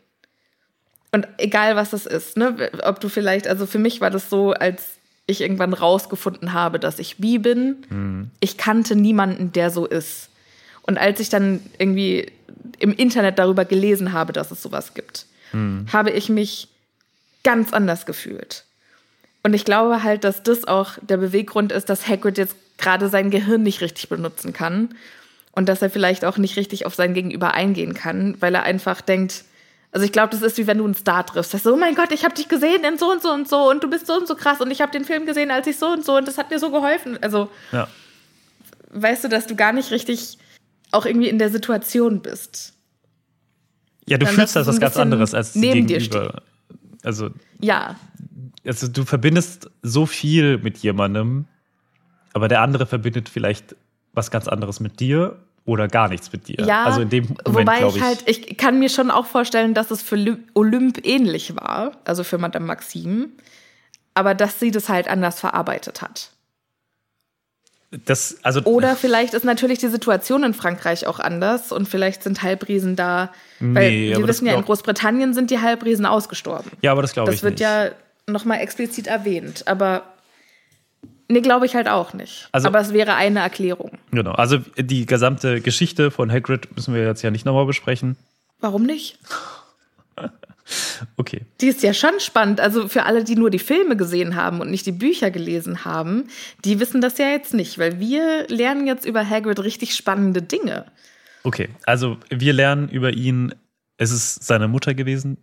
[1.12, 4.51] Und egal was das ist, ne, ob du vielleicht, also für mich war das so,
[4.51, 10.29] als ich irgendwann rausgefunden habe, dass ich bi bin, ich kannte niemanden, der so ist.
[10.81, 12.31] Und als ich dann irgendwie
[12.79, 15.27] im Internet darüber gelesen habe, dass es sowas gibt,
[15.93, 16.67] habe ich mich
[17.43, 18.65] ganz anders gefühlt.
[19.43, 23.29] Und ich glaube halt, dass das auch der Beweggrund ist, dass Hagrid jetzt gerade sein
[23.31, 24.95] Gehirn nicht richtig benutzen kann
[25.51, 29.01] und dass er vielleicht auch nicht richtig auf sein Gegenüber eingehen kann, weil er einfach
[29.01, 29.45] denkt,
[29.91, 31.53] also ich glaube, das ist wie wenn du einen Star triffst.
[31.53, 33.47] Das ist so, oh mein Gott, ich habe dich gesehen in so und so und
[33.47, 35.67] so und du bist so und so krass und ich habe den Film gesehen, als
[35.67, 37.17] ich so und so und das hat mir so geholfen.
[37.21, 37.88] Also Ja.
[38.89, 40.39] weißt du, dass du gar nicht richtig
[40.91, 42.73] auch irgendwie in der Situation bist.
[44.07, 46.41] Ja, du Dann, fühlst das was ganz anderes als die neben dir Gegenüber.
[47.03, 47.29] Also,
[47.62, 47.95] Ja,
[48.65, 51.45] also du verbindest so viel mit jemandem,
[52.34, 53.76] aber der andere verbindet vielleicht
[54.13, 56.65] was ganz anderes mit dir oder gar nichts mit dir.
[56.65, 58.02] Ja, also in dem Moment, wobei ich ich.
[58.02, 62.38] halt, ich kann mir schon auch vorstellen, dass es für Olymp ähnlich war, also für
[62.38, 63.30] Madame Maxime,
[64.13, 66.32] aber dass sie das halt anders verarbeitet hat.
[68.06, 72.41] das, also, Oder vielleicht ist natürlich die Situation in Frankreich auch anders und vielleicht sind
[72.43, 76.72] Halbriesen da, weil Nee, wir wissen ja, in Großbritannien sind die Halbriesen ausgestorben.
[76.82, 77.62] ja, aber das glaube ich Das wird nicht.
[77.62, 77.89] ja
[78.28, 80.04] nochmal explizit erwähnt, aber
[81.29, 82.49] nee, glaube ich halt auch nicht.
[82.51, 83.97] Also- aber es wäre eine Erklärung.
[84.12, 88.17] Genau, also die gesamte Geschichte von Hagrid müssen wir jetzt ja nicht nochmal besprechen.
[88.59, 89.17] Warum nicht?
[91.17, 91.41] Okay.
[91.59, 92.62] Die ist ja schon spannend.
[92.62, 96.29] Also für alle, die nur die Filme gesehen haben und nicht die Bücher gelesen haben,
[96.63, 100.86] die wissen das ja jetzt nicht, weil wir lernen jetzt über Hagrid richtig spannende Dinge.
[101.43, 103.53] Okay, also wir lernen über ihn,
[103.97, 105.38] es ist seine Mutter gewesen,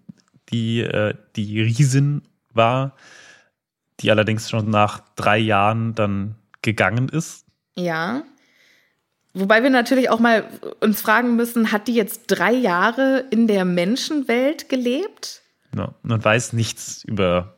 [0.51, 2.23] die äh, die Riesin
[2.55, 2.97] war,
[4.01, 7.45] die allerdings schon nach drei Jahren dann gegangen ist.
[7.77, 8.23] Ja.
[9.33, 10.45] Wobei wir natürlich auch mal
[10.81, 15.43] uns fragen müssen, hat die jetzt drei Jahre in der Menschenwelt gelebt?
[15.77, 17.57] Ja, man weiß nichts über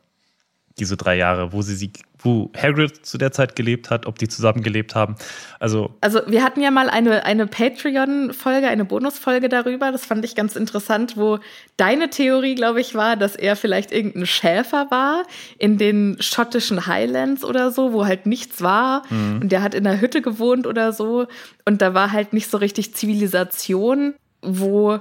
[0.77, 1.91] diese drei Jahre, wo sie, sie
[2.23, 5.15] wo Hagrid zu der Zeit gelebt hat, ob die zusammen gelebt haben.
[5.59, 9.91] Also Also wir hatten ja mal eine, eine Patreon-Folge, eine Bonusfolge darüber.
[9.91, 11.39] Das fand ich ganz interessant, wo
[11.77, 15.23] deine Theorie, glaube ich, war, dass er vielleicht irgendein Schäfer war
[15.57, 19.03] in den schottischen Highlands oder so, wo halt nichts war.
[19.41, 21.27] Und der hat in einer Hütte gewohnt oder so.
[21.65, 24.99] Und da war halt nicht so richtig Zivilisation, wo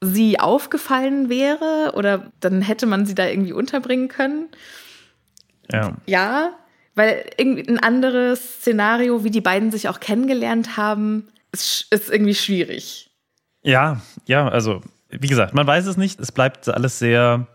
[0.00, 4.48] sie aufgefallen wäre oder dann hätte man sie da irgendwie unterbringen können.
[5.72, 6.52] Ja, Ja,
[6.94, 12.34] weil irgendwie ein anderes Szenario, wie die beiden sich auch kennengelernt haben, ist, ist irgendwie
[12.34, 13.10] schwierig.
[13.62, 16.20] ja, ja, also wie gesagt, man weiß es nicht.
[16.20, 17.46] Es bleibt alles sehr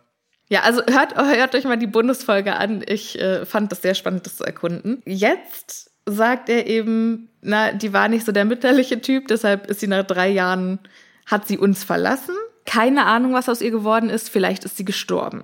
[0.49, 2.83] Ja, also hört, hört euch mal die Bundesfolge an.
[2.87, 5.01] Ich äh, fand das sehr spannend, das zu erkunden.
[5.05, 9.87] Jetzt sagt er eben, na, die war nicht so der mütterliche Typ, deshalb ist sie
[9.87, 10.79] nach drei Jahren,
[11.25, 12.35] hat sie uns verlassen.
[12.65, 14.29] Keine Ahnung, was aus ihr geworden ist.
[14.29, 15.43] Vielleicht ist sie gestorben.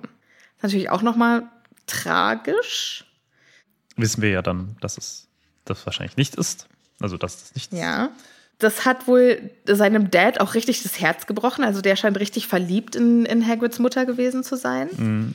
[0.56, 1.44] Ist natürlich auch nochmal
[1.90, 3.04] tragisch.
[3.96, 5.28] Wissen wir ja dann, dass es
[5.64, 6.66] das wahrscheinlich nicht ist.
[7.00, 8.10] Also, dass das nicht Ja.
[8.58, 11.64] Das hat wohl seinem Dad auch richtig das Herz gebrochen.
[11.64, 15.34] Also der scheint richtig verliebt in, in Hagrids Mutter gewesen zu sein.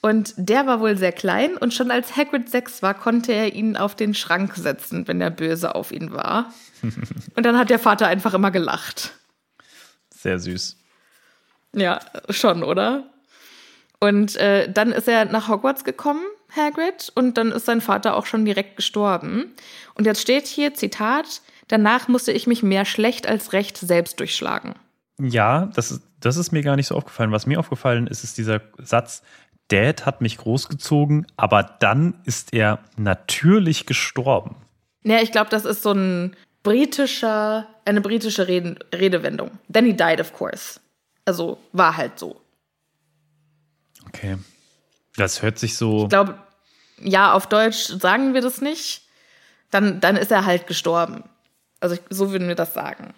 [0.00, 3.76] Und der war wohl sehr klein und schon als Hagrid sechs war, konnte er ihn
[3.76, 6.52] auf den Schrank setzen, wenn er böse auf ihn war.
[7.36, 9.12] und dann hat der Vater einfach immer gelacht.
[10.14, 10.76] sehr süß.
[11.74, 12.00] Ja,
[12.30, 13.11] schon, oder?
[14.02, 16.24] Und äh, dann ist er nach Hogwarts gekommen,
[16.56, 19.52] Hagrid, und dann ist sein Vater auch schon direkt gestorben.
[19.94, 24.74] Und jetzt steht hier, Zitat, danach musste ich mich mehr schlecht als recht selbst durchschlagen.
[25.20, 27.30] Ja, das ist, das ist mir gar nicht so aufgefallen.
[27.30, 29.22] Was mir aufgefallen ist, ist dieser Satz,
[29.68, 34.56] Dad hat mich großgezogen, aber dann ist er natürlich gestorben.
[35.04, 36.34] Ja, ich glaube, das ist so ein
[36.64, 39.52] britischer, eine britische Reden, Redewendung.
[39.72, 40.80] Then he died, of course.
[41.24, 42.41] Also war halt so.
[44.14, 44.38] Okay.
[45.16, 46.04] Das hört sich so.
[46.04, 46.38] Ich glaube,
[47.00, 49.02] ja, auf Deutsch sagen wir das nicht.
[49.70, 51.24] Dann, dann ist er halt gestorben.
[51.80, 53.14] Also ich, so würden wir das sagen.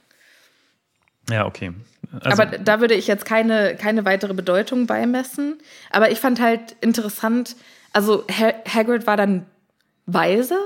[1.31, 1.73] Ja, okay.
[2.21, 5.59] Also, Aber da würde ich jetzt keine, keine weitere Bedeutung beimessen.
[5.91, 7.57] Aber ich fand halt interessant,
[7.93, 9.47] also ha Hagrid war dann
[10.07, 10.59] weise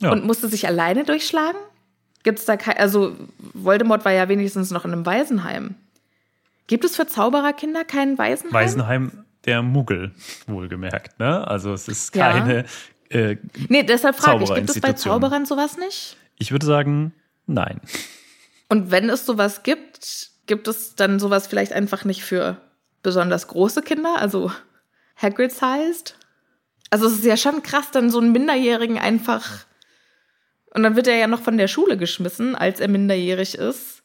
[0.00, 0.10] ja.
[0.10, 1.58] und musste sich alleine durchschlagen.
[2.22, 5.76] Gibt es da kein, also Voldemort war ja wenigstens noch in einem Waisenheim.
[6.66, 8.52] Gibt es für Zaubererkinder keinen Waisenheim?
[8.52, 10.12] Waisenheim der Muggel,
[10.46, 11.46] wohlgemerkt, ne?
[11.46, 12.32] Also es ist Ja.
[12.32, 12.64] keine.
[13.08, 13.36] Äh,
[13.68, 14.92] Nee, deshalb frage ich, gibt es bei.
[14.92, 16.16] Zauberern sowas nicht?
[16.38, 17.14] ich würde sagen,
[17.46, 17.80] nein.
[18.68, 22.60] Und wenn es sowas gibt, gibt es dann sowas vielleicht einfach nicht für
[23.02, 24.50] besonders große Kinder, also
[25.20, 26.16] Hagrid-sized?
[26.90, 29.66] Also es ist ja schon krass, dann so einen Minderjährigen einfach.
[30.74, 33.95] Und dann wird er ja noch von der Schule geschmissen, als er minderjährig ist.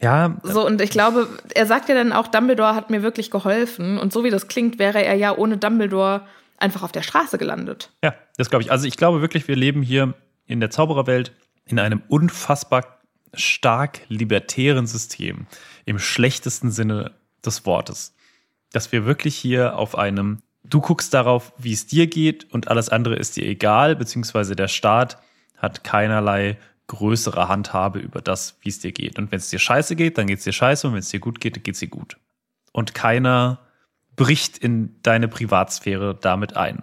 [0.00, 3.98] Ja, So, und ich glaube, er sagt ja dann auch, Dumbledore hat mir wirklich geholfen.
[3.98, 6.22] Und so wie das klingt, wäre er ja ohne Dumbledore
[6.58, 7.90] einfach auf der Straße gelandet.
[8.02, 8.70] Ja, das glaube ich.
[8.70, 10.14] Also ich glaube wirklich, wir leben hier
[10.46, 11.32] in der Zaubererwelt
[11.66, 13.00] in einem unfassbar
[13.32, 15.46] stark libertären System.
[15.84, 17.12] Im schlechtesten Sinne
[17.44, 18.14] des Wortes.
[18.72, 22.88] Dass wir wirklich hier auf einem, du guckst darauf, wie es dir geht und alles
[22.88, 25.18] andere ist dir egal, beziehungsweise der Staat
[25.56, 29.18] hat keinerlei größere Handhabe über das, wie es dir geht.
[29.18, 31.20] Und wenn es dir scheiße geht, dann geht es dir scheiße und wenn es dir
[31.20, 32.16] gut geht, dann geht es dir gut.
[32.72, 33.60] Und keiner
[34.16, 36.82] bricht in deine Privatsphäre damit ein.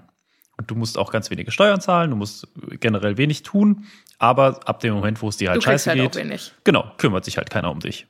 [0.58, 2.48] Und du musst auch ganz wenige Steuern zahlen, du musst
[2.80, 3.86] generell wenig tun,
[4.20, 6.52] aber ab dem Moment, wo es dir halt Du scheiße halt geht, auch wenig.
[6.64, 8.08] genau, kümmert sich halt keiner um dich.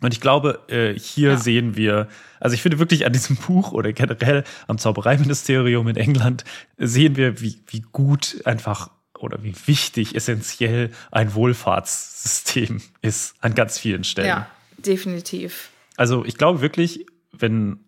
[0.00, 1.36] Und ich glaube, äh, hier Ja.
[1.36, 2.06] sehen wir,
[2.38, 6.44] also ich finde wirklich an diesem Buch oder generell am Zaubereiministerium in England
[6.76, 13.78] sehen wir, wie, wie gut einfach oder wie wichtig, essentiell ein Wohlfahrtssystem ist an ganz
[13.78, 14.28] vielen Stellen.
[14.28, 15.70] Ja, definitiv.
[15.96, 17.80] Also ich glaube wirklich, wenn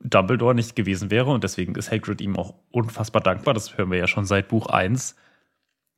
[0.00, 3.98] Dumbledore nicht gewesen wäre und deswegen ist Hagrid ihm auch unfassbar dankbar, das hören wir
[3.98, 5.16] ja schon seit Buch 1,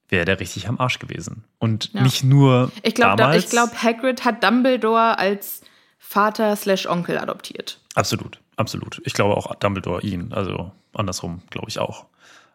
[0.09, 1.45] wäre der richtig am Arsch gewesen.
[1.59, 2.03] Und Ja.
[2.03, 3.45] nicht nur Ich glaube, damals.
[3.45, 5.62] ich glaub, Hagrid hat Dumbledore als
[5.99, 7.81] Vater slash Onkel adoptiert.
[7.95, 9.03] Absolut, absolut.
[9.05, 12.07] Ich glaube auch Dumbledore ihn, also andersrum glaube ich auch.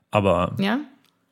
[0.10, 0.80] Aber Ja?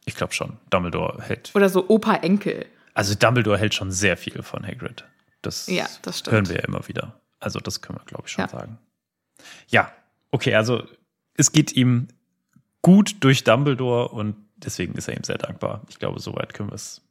[0.05, 2.65] Ich glaube schon, Dumbledore hält, Oder so Opa-Enkel.
[2.93, 5.05] also Dumbledore hält schon sehr viel von Hagrid.
[5.41, 7.19] Das, Ja, das hören wir ja immer wieder.
[7.39, 8.49] Also das können wir glaube ich schon Ja.
[8.49, 8.77] sagen.
[9.69, 9.91] Ja,
[10.31, 10.83] okay, also
[11.35, 12.07] es geht ihm
[12.83, 15.81] gut durch Dumbledore und deswegen ist er ihm sehr dankbar.
[15.89, 17.01] Ich glaube, soweit können wir es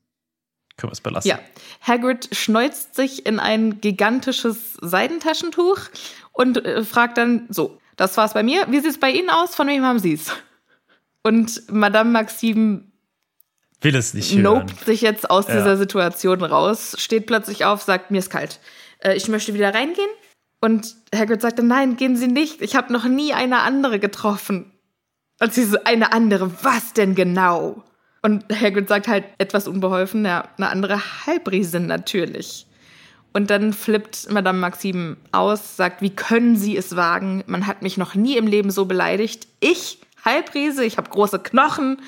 [0.76, 1.28] können wir es belassen.
[1.28, 1.38] Ja.
[1.86, 5.78] Hagrid schneuzt sich in ein gigantisches Seidentaschentuch
[6.32, 8.66] und äh, fragt dann: So, das war's bei mir.
[8.70, 9.54] Wie sieht's bei Ihnen aus?
[9.54, 10.32] Von wem haben Sie's?
[11.22, 12.84] Und Madame Maxime
[13.82, 14.42] Will es nicht hören.
[14.42, 15.54] nopt sich jetzt aus Ja.
[15.56, 18.60] dieser Situation raus, steht plötzlich auf, sagt, mir ist kalt.
[19.00, 20.08] Äh, ich möchte wieder reingehen.
[20.62, 22.60] Und Hagrid sagte, nein, gehen Sie nicht.
[22.60, 24.70] Ich habe noch nie eine andere getroffen.
[25.40, 27.82] Und sie so, eine andere, was denn genau?
[28.20, 32.66] Und Hagrid sagt halt etwas unbeholfen, ja, eine andere Halbriesin natürlich.
[33.32, 37.42] Und dann flippt Madame Maxime aus, sagt, wie können Sie es wagen?
[37.46, 39.46] Man hat mich noch nie im Leben so beleidigt.
[39.60, 42.00] Ich, Halbriese, ich habe große Knochen.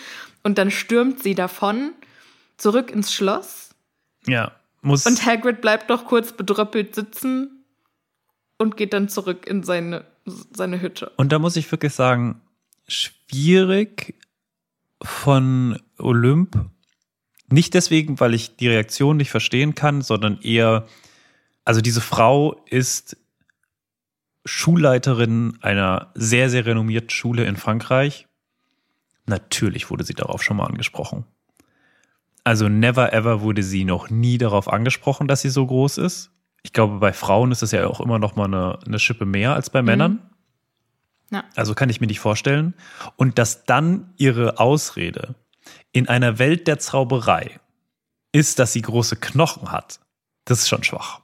[0.43, 1.93] Und dann stürmt sie davon,
[2.57, 3.71] zurück ins Schloss.
[4.27, 4.53] Ja,
[4.83, 7.65] muss Und Hagrid bleibt noch kurz bedröppelt sitzen
[8.59, 11.13] und geht dann zurück in seine, seine Hütte.
[11.17, 12.41] Und da muss ich wirklich sagen,
[12.89, 14.15] schwierig
[15.03, 16.57] von Olymp.
[17.49, 20.87] Nicht deswegen, weil ich die Reaktion nicht verstehen kann, sondern eher,
[21.65, 23.17] also diese Frau ist
[24.45, 28.27] Schulleiterin einer sehr, sehr renommierten Schule in Frankreich.
[29.27, 31.25] Natürlich wurde sie darauf schon mal angesprochen.
[32.45, 36.31] Also never ever wurde sie noch nie darauf angesprochen, dass sie so groß ist.
[36.63, 39.55] Ich glaube, bei Frauen ist das ja auch immer noch mal eine, eine Schippe mehr
[39.55, 40.21] als bei Männern.
[41.31, 41.45] Ja.
[41.57, 42.75] Also kann ich mir nicht vorstellen.
[43.17, 45.35] Und dass dann ihre Ausrede
[45.93, 47.59] in einer Welt der Zauberei
[48.33, 50.01] ist, dass sie große Knochen hat,
[50.45, 51.22] das ist schon schwach.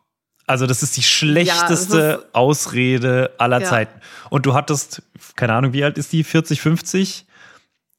[0.48, 3.68] Also das ist die schlechteste Ja, das ist- Ausrede aller Ja.
[3.68, 4.00] Zeiten.
[4.30, 5.02] Und du hattest,
[5.36, 6.24] keine Ahnung, wie alt ist die?
[6.24, 7.26] 40, 50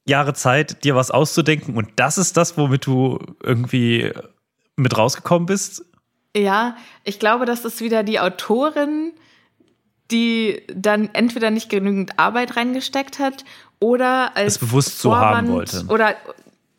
[0.05, 1.77] Jahre Zeit, dir was auszudenken.
[1.77, 4.11] Und das ist das, womit du irgendwie
[4.75, 5.85] mit rausgekommen bist.
[6.35, 9.11] Ja, ich glaube, das ist wieder die Autorin,
[10.11, 13.45] die dann entweder nicht genügend Arbeit reingesteckt hat
[13.79, 15.85] oder als Es bewusst so haben Vorwand wollte.
[15.93, 16.15] Oder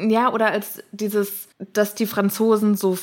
[0.01, 2.99] ja, oder als dieses, dass die Franzosen so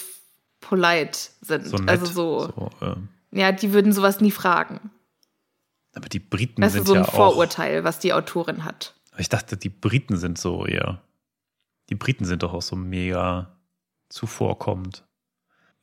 [0.67, 1.65] polite sind.
[1.65, 1.89] So nett.
[1.89, 3.07] also so, so ähm.
[3.31, 4.91] ja, die würden sowas nie fragen.
[5.95, 7.13] aber die Briten Das sind ist so ein ja auch.
[7.13, 8.93] Vorurteil, was die Autorin hat.
[9.17, 11.01] Ich dachte, die Briten sind so eher.
[11.89, 13.55] Die Briten sind doch auch so mega
[14.09, 15.03] zuvorkommend.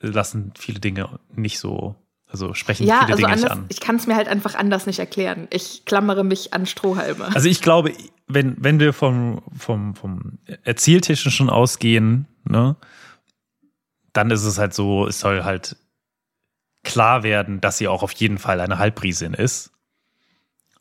[0.00, 3.66] Lassen viele Dinge nicht so, also sprechen Ja, viele also Dinge nicht anders, an.
[3.70, 5.48] ich kann es mir halt einfach anders nicht erklären.
[5.50, 7.34] Ich klammere mich an Strohhalme.
[7.34, 7.92] Also ich glaube,
[8.28, 12.76] wenn, wenn wir vom, vom, vom Erzähltechnischen ausgehen, ne,
[14.14, 15.76] dann ist es halt so, es soll halt
[16.82, 19.70] klar werden, dass sie auch auf jeden Fall eine Halbriesin ist.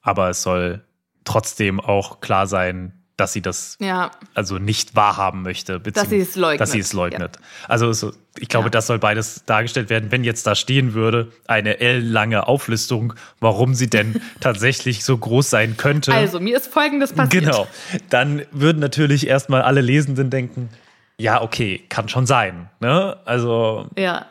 [0.01, 0.83] Aber es soll
[1.23, 5.79] trotzdem auch klar sein, dass sie das ja, also nicht wahrhaben möchte.
[5.79, 6.61] Dass sie es leugnet.
[6.61, 7.37] Dass sie es leugnet.
[7.67, 8.69] Also so, ich glaube, Ja.
[8.71, 10.11] das soll beides dargestellt werden.
[10.11, 15.77] Wenn jetzt da stehen würde, eine ellenlange Auflistung, warum sie denn tatsächlich so groß sein
[15.77, 16.13] könnte.
[16.13, 17.45] also mir ist Folgendes passiert.
[17.45, 17.67] Genau.
[18.09, 20.69] Dann würden natürlich erstmal alle Lesenden denken,
[21.17, 22.69] ja, okay, kann schon sein.
[22.79, 23.17] Ne?
[23.25, 24.25] Also Ja.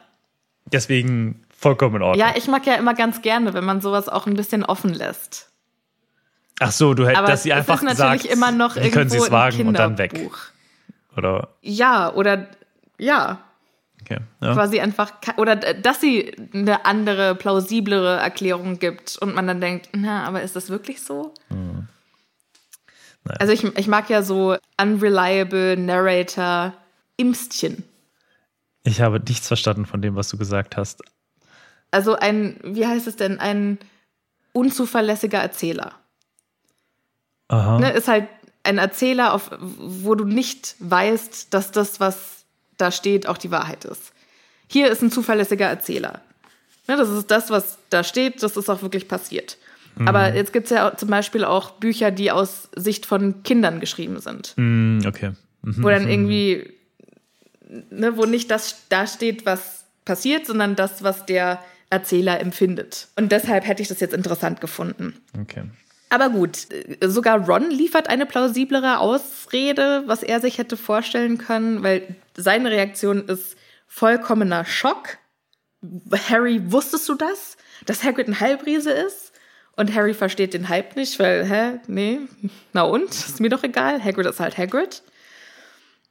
[0.67, 2.27] deswegen vollkommen in Ordnung.
[2.27, 5.51] Ja, ich mag ja immer ganz gerne, wenn man sowas auch ein bisschen offen lässt.
[6.61, 9.19] Ach so, du hättest, dass sie einfach ist natürlich sagt, immer noch wie können sie
[9.19, 10.13] es wagen und dann weg.
[11.17, 12.47] Oder, Ja, oder
[12.99, 13.39] ja,
[14.01, 14.19] okay.
[14.41, 14.53] Ja.
[14.55, 20.25] quasi einfach oder dass sie eine andere, plausiblere Erklärung gibt und man dann denkt, na,
[20.25, 21.35] aber ist das wirklich so?
[21.49, 21.72] Hm.
[23.25, 23.39] Naja.
[23.41, 26.75] Also ich, ich mag ja so unreliable Narrator
[27.17, 27.85] Imstchen.
[28.85, 31.03] Ich habe nichts verstanden von dem, was du gesagt hast.
[31.91, 33.79] Also ein, wie heißt es denn, ein
[34.53, 35.93] unzuverlässiger Erzähler.
[37.49, 37.79] Aha.
[37.79, 38.29] Ne, ist halt
[38.65, 42.45] ein Erzähler, auf, wo du nicht weißt, dass das, was
[42.79, 44.13] da steht, auch die Wahrheit ist.
[44.69, 46.23] Hier ist ein zuverlässiger Erzähler.
[46.89, 49.59] Ne, das ist das, was da steht, das ist auch wirklich passiert.
[49.99, 54.21] Aber jetzt gibt es ja zum Beispiel auch Bücher, die aus Sicht von Kindern geschrieben
[54.21, 54.55] sind.
[54.57, 55.33] Mm, okay.
[55.63, 55.85] Mhm.
[55.85, 56.73] Wo dann irgendwie,
[57.91, 63.09] ne, wo nicht das da steht, was passiert, sondern das, was der Erzähler empfindet.
[63.17, 65.15] Und deshalb hätte ich das jetzt interessant gefunden.
[65.39, 65.65] Okay.
[66.09, 66.67] Aber gut,
[67.01, 73.27] sogar Ron liefert eine plausiblere Ausrede, was er sich hätte vorstellen können, weil seine Reaktion
[73.29, 75.19] ist vollkommener Schock.
[76.29, 77.57] Harry, wusstest du das?
[77.87, 79.32] Dass Hagrid ein Halbriese ist?
[79.83, 82.21] Und Harry versteht den Hype nicht, weil, hä, nee,
[82.73, 83.11] na und?
[83.11, 84.01] Ist mir doch egal.
[84.03, 85.03] Hagrid ist halt Hagrid.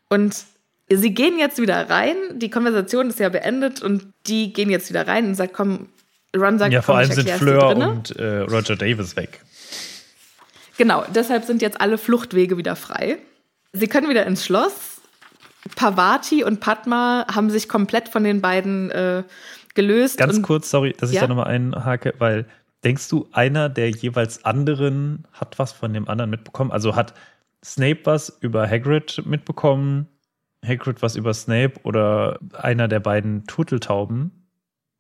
[0.09, 0.35] Und
[0.89, 2.15] sie gehen jetzt wieder rein.
[2.33, 5.87] Die Konversation ist ja beendet und die gehen jetzt wieder rein und sagt, komm,
[6.35, 9.39] Ron sagt, Ja, vor komm, allem sind Fleur und äh, Roger Davis weg.
[10.77, 13.19] Genau, deshalb sind jetzt alle Fluchtwege wieder frei.
[13.71, 14.99] Sie können wieder ins Schloss.
[15.77, 19.23] Pavati und Padma haben sich komplett von den beiden äh,
[19.75, 20.17] gelöst.
[20.17, 21.21] Ganz kurz, sorry, dass ich Ja?
[21.21, 22.45] da nochmal einhake, weil
[22.83, 26.71] denkst du, einer der jeweils anderen hat was von dem anderen mitbekommen?
[26.71, 27.13] Also hat
[27.63, 30.07] Snape was über Hagrid mitbekommen,
[30.65, 34.31] Hagrid was über Snape oder einer der beiden Turteltauben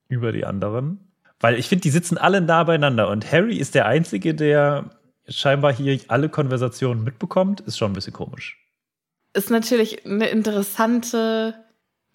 [0.07, 0.99] über die anderen?
[1.39, 4.91] Weil ich finde, die sitzen alle nah beieinander und Harry ist der Einzige, der
[5.27, 7.61] scheinbar hier alle Konversationen mitbekommt.
[7.61, 8.59] Ist schon ein bisschen komisch.
[9.33, 11.55] ist natürlich eine interessante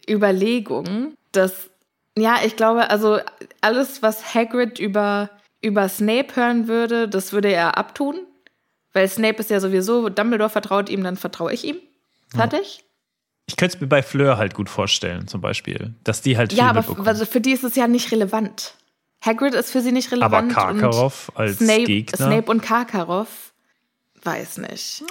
[0.08, 1.70] Überlegung, dass,
[2.16, 3.18] ja, ich glaube, also
[3.60, 5.30] alles, was Hagrid über,
[5.66, 8.20] über Snape hören würde, das würde er abtun.
[8.92, 11.76] Weil Snape ist ja sowieso, Dumbledore vertraut ihm, dann vertraue ich ihm.
[12.34, 12.84] Fertig?
[13.46, 16.58] Ich könnte es mir bei Fleur halt gut vorstellen, zum Beispiel, dass die halt viel
[16.58, 18.74] Ja, aber also für die ist es ja nicht relevant.
[19.24, 20.52] Hagrid ist für sie nicht aber relevant.
[20.52, 22.16] Karkaroff und als Snape, Gegner.
[22.16, 23.52] Snape und Karkaroff,
[24.22, 25.04] weiß nicht.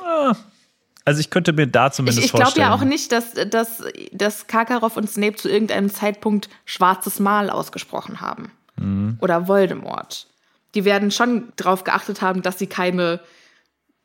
[1.06, 2.68] Also ich könnte mir da Ich, zumindest ich glaube vorstellen.
[2.68, 8.20] ja auch nicht, dass, dass, dass Karkaroff und Snape zu irgendeinem Zeitpunkt schwarzes Mal ausgesprochen
[8.22, 8.51] haben.
[8.78, 9.18] Mhm.
[9.22, 10.28] Oder Voldemort.
[10.76, 13.21] Die werden schon darauf geachtet haben, dass sie keine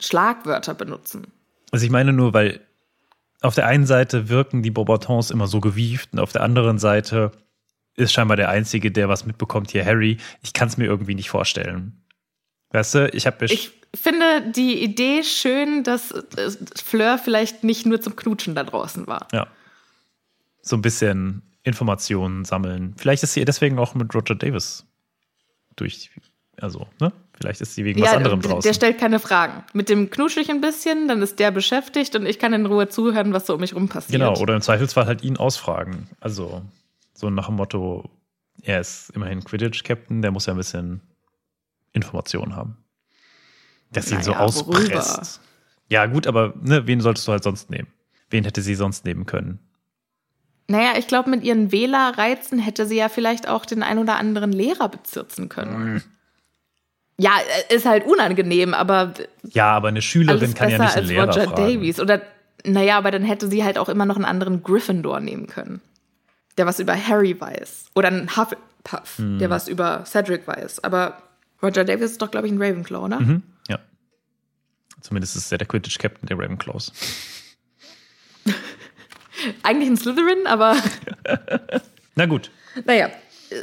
[0.01, 1.27] Schlagwörter benutzen.
[1.73, 2.61] Also ich meine nur, weil
[3.43, 7.33] auf der einen Seite wirken die Beauxbatons immer so gewieft und auf der anderen Seite
[7.97, 10.19] ist scheinbar der Einzige, der was mitbekommt, hier Harry.
[10.43, 12.03] Ich kann es mir irgendwie nicht vorstellen.
[12.71, 16.51] Weißt du, ich habe Ich finde die Idee schön, dass äh,
[16.83, 19.27] Fleur vielleicht nicht nur zum Knutschen da draußen war.
[19.33, 19.49] ja,
[20.63, 22.95] so ein bisschen Informationen sammeln.
[22.97, 24.87] Vielleicht ist sie deswegen auch mit Roger Davis
[25.77, 26.11] durch
[26.61, 27.13] Also, ne?
[27.33, 28.69] Vielleicht ist sie wegen was anderem draußen.
[28.69, 29.65] Der stellt keine Fragen.
[29.73, 32.89] Mit dem knusche ich ein bisschen, dann ist der beschäftigt und ich kann in Ruhe
[32.89, 34.21] zuhören, was so um mich rum passiert.
[34.21, 36.07] Genau, oder im Zweifelsfall halt ihn ausfragen.
[36.21, 36.63] Also,
[37.15, 38.11] so nach dem Motto,
[38.63, 41.01] er ist immerhin Quidditch-Captain, der muss ja ein bisschen
[41.93, 42.77] Informationen haben.
[43.91, 44.69] Dass sie naja, ihn so auspresst.
[44.89, 45.23] Worüber?
[45.89, 47.89] Ja, gut, aber ne, wen solltest du halt sonst nehmen?
[48.29, 49.59] Wen hätte sie sonst nehmen können?
[50.69, 54.53] Naja, ich glaube, mit ihren Wählerreizen hätte sie ja vielleicht auch den ein oder anderen
[54.53, 56.03] Lehrer bezirzen können.
[57.21, 57.33] Ja,
[57.69, 59.13] äh, ist halt unangenehm, aber.
[59.51, 61.57] Ja, aber eine Schülerin kann ja nicht einen als Lehrer Roger fragen.
[61.57, 62.01] Davies.
[62.01, 62.23] Oder,
[62.65, 65.83] naja, aber dann hätte sie halt auch immer noch einen anderen Gryffindor nehmen können.
[66.57, 67.91] Der was über Harry weiß.
[67.95, 69.39] Oder einen Hufflepuff, hm.
[69.39, 70.83] der was über Cedric weiß.
[70.83, 71.23] Aber
[71.63, 73.21] Roger Davies ist doch, glaube ich, ein Ravenclaw, oder?
[73.21, 73.79] Mhm, ja.
[75.03, 76.91] Zumindest ist er der Quidditch-Captain der Ravenclaws.
[79.63, 80.75] Eigentlich ein Slytherin, aber.
[82.15, 82.51] Na gut.
[82.87, 83.11] Naja,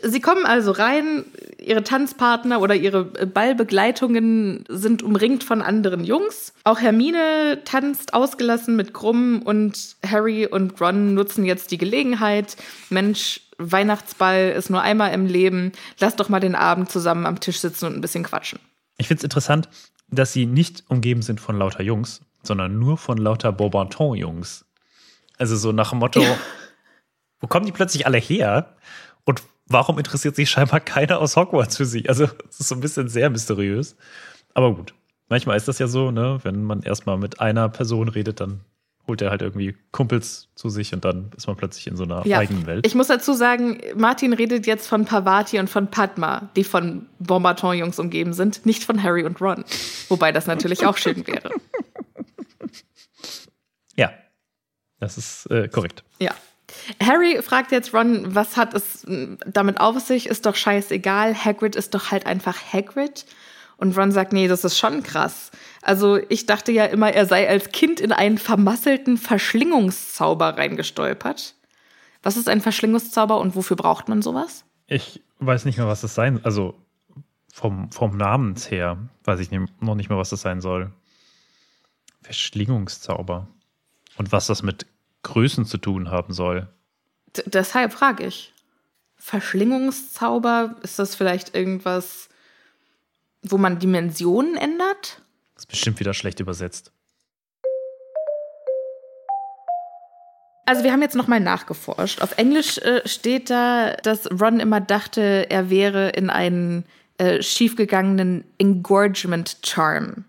[0.04, 1.26] sie kommen also rein,
[1.60, 6.54] ihre Tanzpartner oder ihre Ballbegleitungen sind umringt von anderen Jungs.
[6.64, 12.58] Auch Hermine tanzt ausgelassen mit Krumm und Harry und Ron nutzen jetzt die Gelegenheit.
[12.90, 15.72] Mensch, Weihnachtsball ist nur einmal im Leben.
[16.00, 18.60] Lass doch mal den Abend zusammen am Tisch sitzen und ein bisschen quatschen.
[18.98, 19.70] Ich finde es interessant,
[20.10, 24.66] dass sie nicht umgeben sind von lauter Jungs, sondern nur von lauter Beaubaton-Jungs.
[25.38, 26.38] Also so nach dem Motto, ja.
[27.40, 28.76] wo kommen die plötzlich alle her?
[29.26, 32.08] Und warum interessiert sich scheinbar keiner aus Hogwarts für sie?
[32.10, 33.96] Also es ist so ein bisschen sehr mysteriös.
[34.54, 34.94] Aber gut,
[35.30, 36.40] manchmal ist das ja so, ne?
[36.44, 38.62] Wenn man erstmal mit einer Person redet, dann
[39.08, 42.26] holt er halt irgendwie Kumpels zu sich und dann ist man plötzlich in so einer
[42.28, 42.40] ja.
[42.40, 42.86] eigenen Welt.
[42.86, 48.00] Ich muss dazu sagen, Martin redet jetzt von Pavati und von Padma, die von Bombarton-Jungs
[48.00, 49.64] umgeben sind, nicht von Harry und Ron.
[50.10, 51.52] Wobei das natürlich auch schön wäre.
[53.96, 54.12] Ja,
[55.00, 56.04] das ist äh, korrekt.
[56.20, 56.32] Ja.
[57.02, 59.06] Harry fragt jetzt Ron, was hat es
[59.46, 60.28] damit auf sich?
[60.28, 61.36] Ist doch scheißegal.
[61.36, 63.26] Hagrid ist doch halt einfach Hagrid.
[63.78, 65.52] Und Ron sagt, nee, das ist schon krass.
[65.82, 71.56] Also ich dachte ja immer, er sei als Kind in einen vermasselten Verschlingungszauber reingestolpert.
[72.24, 74.66] Was ist ein Verschlingungszauber und wofür braucht man sowas?
[74.88, 76.74] Ich weiß nicht mehr, was das sein Also
[77.54, 80.92] vom, vom Namens her weiß ich noch nicht mehr, was das sein soll.
[82.24, 83.48] Verschlingungszauber.
[84.18, 84.88] Und was das mit
[85.22, 86.68] Größen zu tun haben soll.
[87.46, 88.54] Deshalb frage ich.
[89.18, 92.30] Verschlingungszauber, ist das vielleicht irgendwas,
[93.42, 95.22] wo man Dimensionen ändert?
[95.56, 96.92] Das ist bestimmt wieder schlecht übersetzt.
[100.68, 102.22] Also wir haben jetzt nochmal nachgeforscht.
[102.22, 106.84] Auf Englisch äh, steht da, dass Ron immer dachte, er wäre in einen
[107.18, 110.26] äh, schiefgegangenen Engorgement Charm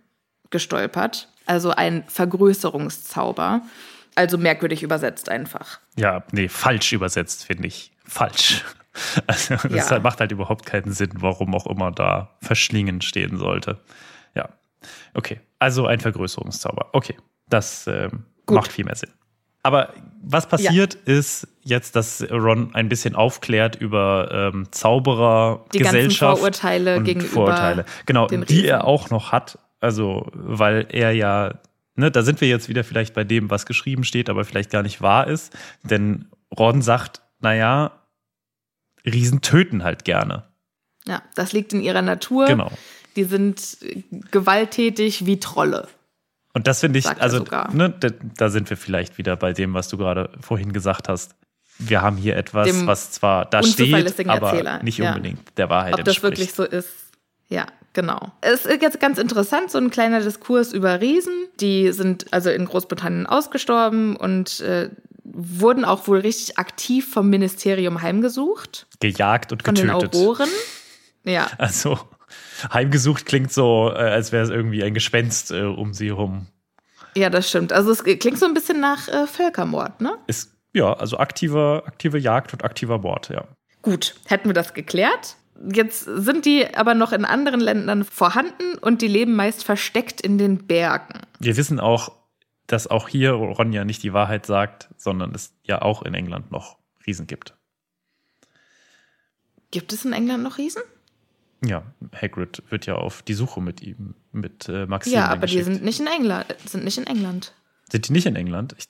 [0.51, 1.29] gestolpert.
[1.47, 3.63] Also ein Vergrößerungszauber.
[4.19, 5.79] Also merkwürdig übersetzt einfach.
[5.97, 7.93] Ja, nee, falsch übersetzt, finde ich.
[8.05, 8.65] Falsch.
[9.29, 10.01] Also das ja.
[10.01, 13.79] macht halt überhaupt keinen Sinn, warum auch immer da verschlingen stehen sollte.
[14.35, 14.49] Ja.
[15.15, 15.39] Okay.
[15.61, 16.89] Also ein Vergrößerungszauber.
[16.95, 17.15] Okay.
[17.49, 19.11] Das ähm, macht viel mehr Sinn.
[19.63, 21.15] Aber was passiert ja.
[21.15, 27.31] ist jetzt, dass Ron ein bisschen aufklärt über ähm, Zauberer, die Gesellschaft Vorurteile und gegenüber
[27.31, 27.85] Vorurteile.
[28.05, 29.61] Genau, die er auch noch hat.
[29.79, 31.55] Also, weil er ja
[31.99, 34.83] ne, da sind wir jetzt wieder vielleicht bei dem, was geschrieben steht, aber vielleicht gar
[34.83, 35.57] nicht wahr ist.
[35.83, 36.27] Denn
[36.57, 37.93] Ron sagt, naja,
[39.05, 40.45] Riesen töten halt gerne.
[41.07, 42.47] Ja, das liegt in ihrer Natur.
[42.47, 42.71] Genau.
[43.17, 43.79] Die sind
[44.31, 45.89] gewalttätig wie Trolle.
[46.55, 49.89] Und das finde ich, also ne, da, da, sind wir vielleicht wieder bei dem, was
[49.89, 51.35] du gerade vorhin gesagt hast.
[51.79, 54.83] Wir haben hier etwas, dem was zwar da steht, aber Erzähler.
[54.83, 55.53] nicht unbedingt ja.
[55.57, 56.25] der Wahrheit Ob entspricht.
[56.25, 56.89] Ob das wirklich so ist,
[57.49, 58.33] ja, genau.
[58.41, 61.35] Es ist jetzt ganz interessant, so ein kleiner Diskurs über Riesen.
[61.61, 64.91] Die sind also in Großbritannien ausgestorben und äh,
[65.25, 68.87] wurden auch wohl richtig aktiv vom Ministerium heimgesucht.
[69.01, 69.91] Gejagt und getötet.
[69.91, 70.49] Von den Auroren.
[71.25, 71.49] Ja.
[71.59, 71.99] Also,
[72.73, 76.47] heimgesucht klingt so, äh, als wäre es irgendwie ein Gespenst äh, um sie herum.
[77.17, 77.73] Ja, das stimmt.
[77.73, 80.17] Also, es klingt so ein bisschen nach äh, Völkermord, ne?
[80.27, 83.45] Ist, ja, also aktiver, aktive Jagd und aktiver Mord, ja.
[83.83, 85.37] Gut, hätten wir das geklärt.
[85.73, 90.39] Jetzt sind die aber noch in anderen Ländern vorhanden und die leben meist versteckt in
[90.39, 91.21] den Bergen.
[91.41, 92.13] Wir wissen auch,
[92.67, 96.79] dass auch hier Ronja nicht die Wahrheit sagt, sondern es ja auch in England noch
[97.07, 97.55] Riesen gibt.
[99.71, 100.83] Gibt es in England noch Riesen?
[101.65, 101.83] Ja,
[102.15, 105.15] Hagrid wird ja auf die Suche mit ihm, mit äh, Maxim.
[105.15, 106.47] Ja, aber die sind nicht in England.
[106.67, 107.53] Sind nicht in England.
[107.91, 108.77] Sind die nicht in England?
[108.79, 108.85] Ich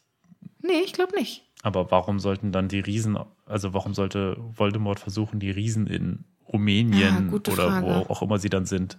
[0.61, 1.45] nee, ich glaube nicht.
[1.63, 7.31] Aber warum sollten dann die Riesen, also warum sollte Voldemort versuchen, die Riesen in Rumänien
[7.31, 7.87] ja, oder Frage.
[7.87, 8.99] wo auch immer sie dann sind,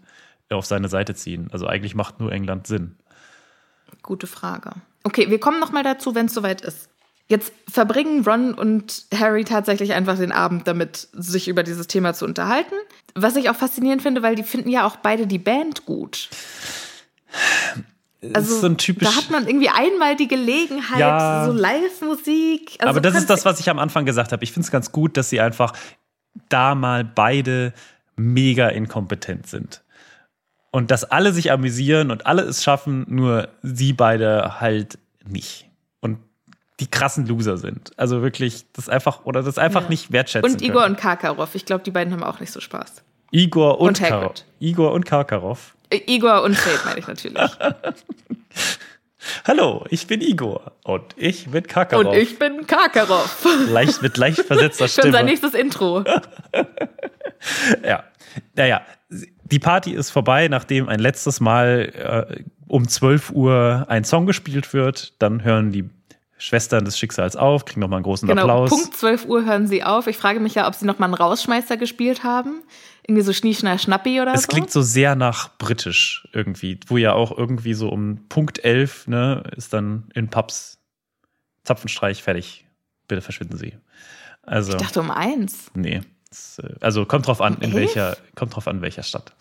[0.50, 1.50] auf seine Seite ziehen.
[1.52, 2.95] Also eigentlich macht nur England Sinn.
[4.02, 4.72] Gute Frage.
[5.04, 6.89] Okay, wir kommen noch mal dazu, wenn es soweit ist.
[7.28, 12.26] Jetzt verbringen Ron und Harry tatsächlich einfach den Abend damit, sich über dieses Thema zu
[12.26, 12.74] unterhalten.
[13.14, 16.30] Was ich auch faszinierend finde, weil die finden ja auch beide die Band gut.
[18.34, 22.78] Also, so typisch, da hat man irgendwie einmal die Gelegenheit, ja, so Live-Musik.
[22.80, 24.43] Also aber das ist das, was ich am Anfang gesagt habe.
[24.43, 25.74] Ich finde es ganz gut, dass sie einfach
[26.50, 27.74] da mal beide
[28.16, 29.82] mega inkompetent sind.
[30.72, 35.68] Und dass alle sich amüsieren und alle es schaffen, nur sie beide halt nicht.
[36.00, 36.20] Und
[36.80, 37.92] die krassen Loser sind.
[37.98, 39.90] Also wirklich, das einfach, oder das einfach ja.
[39.90, 40.52] nicht wertschätzen.
[40.52, 40.96] Und Igor können.
[40.96, 41.56] und Karkaroff.
[41.56, 43.04] Ich glaube, die beiden haben auch nicht so Spaß.
[43.32, 45.76] Igor und, und Kar Igor und Karkaroff.
[45.90, 47.38] Äh, Igor und Fate meine ich natürlich.
[49.46, 52.06] Hallo, ich bin Igor und ich bin Karkaroff.
[52.06, 53.46] Und ich bin Karkaroff.
[53.68, 55.04] Leicht, mit leicht versetzter Stimme.
[55.08, 56.04] Schon sein nächstes Intro.
[57.84, 58.04] ja,
[58.56, 64.26] naja, die Party ist vorbei, nachdem ein letztes Mal äh, um 12 Uhr ein Song
[64.26, 65.14] gespielt wird.
[65.20, 65.90] Dann hören die
[66.38, 68.70] Schwestern des Schicksals auf, kriegen nochmal einen großen genau, Applaus.
[68.70, 70.08] Punkt 12 Uhr hören sie auf.
[70.08, 72.64] Ich frage mich ja, ob sie nochmal einen Rausschmeißer gespielt haben.
[73.10, 74.45] Irgendwie so Schnieschner Schnappi oder es so.
[74.45, 79.07] Es klingt so sehr nach britisch irgendwie, wo ja auch irgendwie so um Punkt 11
[79.07, 80.78] ne, ist dann in Pubs
[81.64, 82.68] Zapfenstreich fertig.
[83.07, 83.74] Bitte verschwinden Sie.
[84.43, 85.72] Also, ich dachte um eins.
[85.74, 86.01] Nee.
[86.60, 89.34] Äh, also kommt drauf an, in welcher, kommt drauf an, welcher Stadt.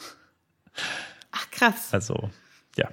[1.30, 1.88] Ach krass.
[1.92, 2.30] Also,
[2.76, 2.88] ja.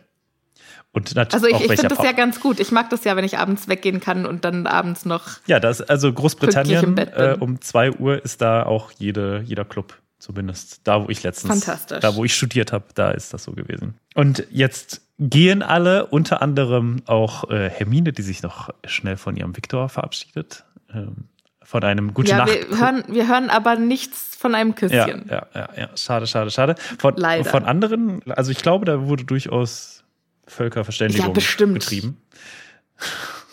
[0.92, 2.60] Und also ich, ich finde das ja ganz gut.
[2.60, 5.24] Ich mag das ja, wenn ich abends weggehen kann und dann abends noch.
[5.46, 10.82] Ja, das also Großbritannien äh, um 2 Uhr ist da auch jede, jeder Club Zumindest
[10.86, 12.00] da, wo ich letztens, Fantastisch.
[12.00, 13.94] da, wo ich studiert habe, da ist das so gewesen.
[14.16, 19.56] Und jetzt gehen alle, unter anderem auch äh, Hermine, die sich noch schnell von ihrem
[19.56, 20.64] Viktor verabschiedet.
[20.92, 21.26] Ähm,
[21.62, 22.50] von einem guten ja, Nacht.
[22.50, 25.28] Wir hören, wir hören aber nichts von einem Küsschen.
[25.30, 25.90] Ja, ja, ja, ja.
[25.96, 26.76] Schade, schade, schade.
[26.98, 27.48] Von, Leider.
[27.48, 30.04] von anderen, also ich glaube, da wurde durchaus
[30.48, 31.76] Völkerverständigung ja, bestimmt.
[31.76, 32.18] betrieben.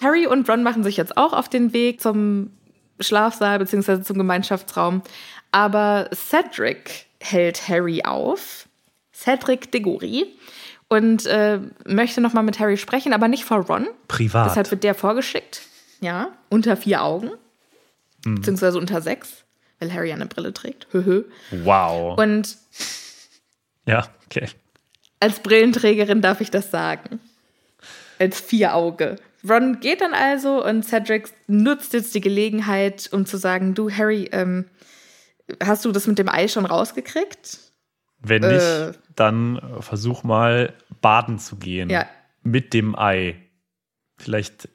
[0.01, 2.49] Harry und Ron machen sich jetzt auch auf den Weg zum
[2.99, 4.01] Schlafsaal bzw.
[4.01, 5.03] zum Gemeinschaftsraum.
[5.53, 8.69] Aber Cedric hält Harry auf.
[9.15, 10.27] Cedric Diggory.
[10.89, 13.89] Und äh, möchte nochmal mit Harry sprechen, aber nicht vor Ron.
[14.09, 14.51] Privat.
[14.51, 15.63] Deshalb wird der vorgeschickt.
[16.01, 17.31] Ja, unter vier Augen.
[18.25, 18.35] Mhm.
[18.37, 19.45] Beziehungsweise unter sechs,
[19.79, 20.89] weil Harry eine Brille trägt.
[20.91, 21.25] Höhö.
[21.51, 22.19] Wow.
[22.19, 22.59] Und.
[23.87, 24.49] Ja, okay.
[25.21, 27.21] Als Brillenträgerin darf ich das sagen.
[28.19, 29.17] Als Vierauge.
[29.49, 34.29] Ron geht dann also und Cedric nutzt jetzt die Gelegenheit, um zu sagen: Du, Harry,
[34.33, 34.67] ähm,
[35.63, 37.59] Hast du das mit dem Ei schon rausgekriegt?
[38.19, 41.91] Wenn nicht, äh, dann versuch mal baden zu gehen.
[41.91, 42.07] Ja.
[42.43, 43.37] Mit dem Ei.
[44.17, 44.69] Vielleicht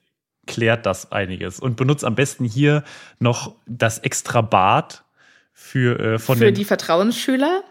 [0.45, 1.59] klärt das einiges.
[1.59, 2.83] Und benutzt am besten hier
[3.19, 5.03] noch das extra Bad
[5.53, 7.63] für, äh, von für die Vertrauensschüler.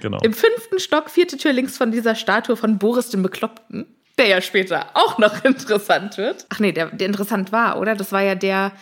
[0.00, 0.18] Genau.
[0.22, 3.86] Im fünften Stock, vierte Tür links von dieser Statue von Boris dem Bekloppten,
[4.18, 6.46] der ja später auch noch interessant wird.
[6.50, 7.94] Ach nee, der, der interessant war, oder?
[7.94, 8.72] Das war ja der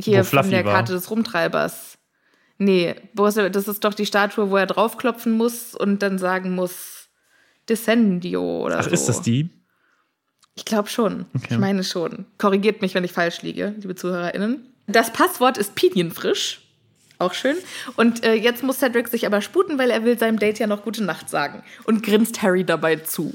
[0.00, 0.98] hier von der Karte war.
[0.98, 1.97] des Rumtreibers.
[2.58, 7.08] Nee, das ist doch die Statue, wo er draufklopfen muss und dann sagen muss,
[7.68, 8.90] Descendio oder Ach, so.
[8.90, 9.50] ist das die?
[10.56, 11.26] Ich glaube schon.
[11.36, 11.46] Okay.
[11.50, 12.26] Ich meine schon.
[12.36, 14.74] Korrigiert mich, wenn ich falsch liege, liebe ZuhörerInnen.
[14.88, 16.62] Das Passwort ist Pinienfrisch.
[17.20, 17.56] Auch schön.
[17.96, 20.82] Und äh, jetzt muss Cedric sich aber sputen, weil er will seinem Date ja noch
[20.82, 21.62] gute Nacht sagen.
[21.84, 23.32] Und grinst Harry dabei zu.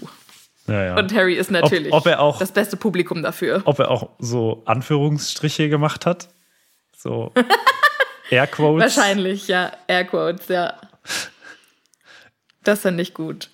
[0.68, 0.98] Ja, ja.
[0.98, 3.62] Und Harry ist natürlich ob, ob auch, das beste Publikum dafür.
[3.66, 6.30] Ob er auch so Anführungsstriche gemacht hat.
[6.98, 7.34] So.
[8.30, 8.96] Airquotes.
[8.96, 9.72] Wahrscheinlich, ja.
[9.88, 10.80] Airquotes, ja.
[12.64, 13.50] Das finde ich gut.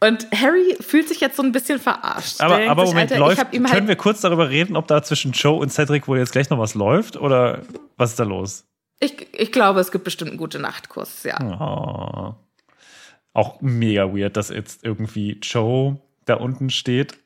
[0.00, 2.40] Und Harry fühlt sich jetzt so ein bisschen verarscht.
[2.40, 5.58] Aber, aber Moment, Alter, läuft, können halt wir kurz darüber reden, ob da zwischen Joe
[5.58, 7.16] und Cedric wohl jetzt gleich noch was läuft?
[7.16, 7.62] Oder
[7.96, 8.66] was ist da los?
[9.00, 11.38] Ich, ich glaube, es gibt bestimmt einen guten Nachtkurs, ja.
[11.40, 12.34] Oh.
[13.32, 17.18] Auch mega weird, dass jetzt irgendwie Joe da unten steht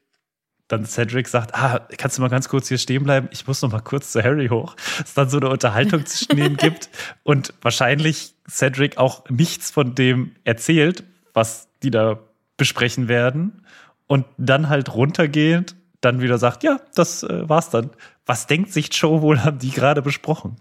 [0.69, 3.29] dann Cedric sagt, ah, kannst du mal ganz kurz hier stehen bleiben?
[3.33, 4.77] Ich muss noch mal kurz zu Harry hoch.
[5.03, 6.91] Es dann so eine Unterhaltung zwischen denen gibt
[7.25, 12.19] und wahrscheinlich Cedric auch nichts von dem erzählt, was die da
[12.57, 13.65] besprechen werden
[14.07, 17.91] und dann halt runtergeht, dann wieder sagt, ja, das äh, war's dann.
[18.27, 20.57] Was denkt sich Joe wohl, haben die gerade besprochen?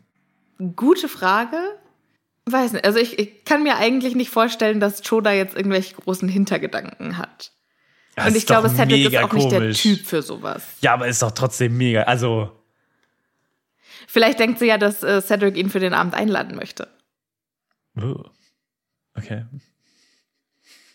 [0.75, 1.57] Gute Frage.
[2.45, 2.85] Weiß nicht.
[2.85, 7.17] Also ich, ich kann mir eigentlich nicht vorstellen, dass Joe da jetzt irgendwelche großen Hintergedanken
[7.17, 7.51] hat.
[8.17, 9.43] Das und ich glaube, Cedric ist auch komisch.
[9.43, 10.63] nicht der Typ für sowas.
[10.81, 12.01] Ja, aber ist doch trotzdem mega.
[12.01, 12.51] Also.
[14.07, 16.87] Vielleicht denkt sie ja, dass äh, Cedric ihn für den Abend einladen möchte.
[17.95, 18.23] Oh.
[19.13, 19.45] Okay.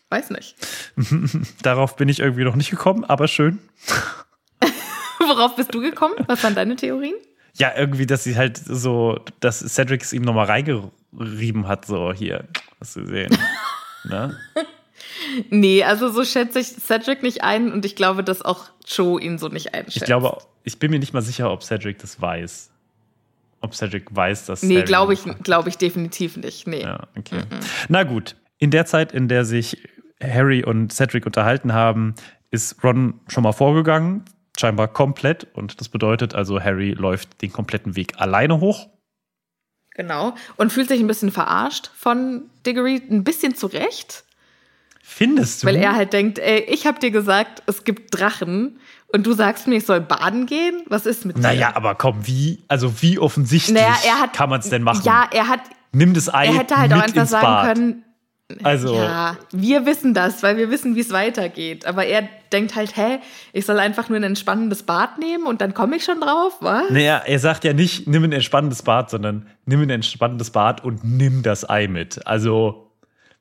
[0.09, 0.57] Weiß nicht.
[1.63, 3.61] Darauf bin ich irgendwie noch nicht gekommen, aber schön.
[5.21, 6.17] Worauf bist du gekommen?
[6.27, 7.15] Was waren deine Theorien?
[7.55, 12.49] Ja, irgendwie, dass sie halt so, dass Cedric es ihm nochmal reingerieben hat, so hier,
[12.81, 13.39] hast du gesehen.
[14.05, 14.37] ne?
[15.51, 19.39] Nee, also so schätze ich Cedric nicht ein und ich glaube, dass auch Joe ihn
[19.39, 19.97] so nicht einschätzt.
[19.97, 22.71] Ich glaube, ich bin mir nicht mal sicher, ob Cedric das weiß.
[23.63, 24.63] ob Cedric weiß, dass.
[24.63, 26.67] Nee, glaube ich, glaube ich definitiv nicht.
[26.67, 26.83] Nee.
[26.83, 27.43] Ja, okay.
[27.89, 28.37] Na gut.
[28.59, 29.89] In der Zeit, in der sich
[30.23, 32.15] Harry und Cedric unterhalten haben,
[32.51, 34.25] ist Ron schon mal vorgegangen,
[34.59, 35.49] scheinbar komplett.
[35.55, 38.89] Und das bedeutet also, Harry läuft den kompletten Weg alleine hoch.
[39.95, 40.35] Genau.
[40.57, 44.25] Und fühlt sich ein bisschen verarscht von Diggory, ein bisschen zurecht,
[45.05, 45.67] Findest du?
[45.67, 48.79] weil er halt denkt, ey, ich hab dir gesagt, es gibt Drachen
[49.13, 50.83] und du sagst mir, ich soll baden gehen?
[50.87, 51.43] Was ist mit dir?
[51.43, 55.03] naja, aber komm, wie, also wie offensichtlich Naja, er hat, kann man es denn machen?
[55.05, 55.61] Ja, er hat,
[55.93, 57.67] Nimm das Ei er hätte halt mit auch einfach sagen Bad.
[57.67, 58.05] können,
[58.63, 61.85] Also, ja, wir wissen das, weil wir wissen, wie es weitergeht.
[61.85, 63.19] Aber er denkt halt, hä,
[63.53, 66.89] ich soll einfach nur ein entspannendes Bad nehmen und dann komme ich schon drauf, was?
[66.91, 71.03] naja, er sagt ja nicht, nimm ein entspannendes Bad, sondern nimm ein entspannendes Bad und
[71.05, 72.27] nimm das Ei mit.
[72.27, 72.91] Also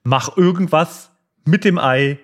[0.04, 1.11] mach irgendwas
[1.46, 2.18] mit dem Ei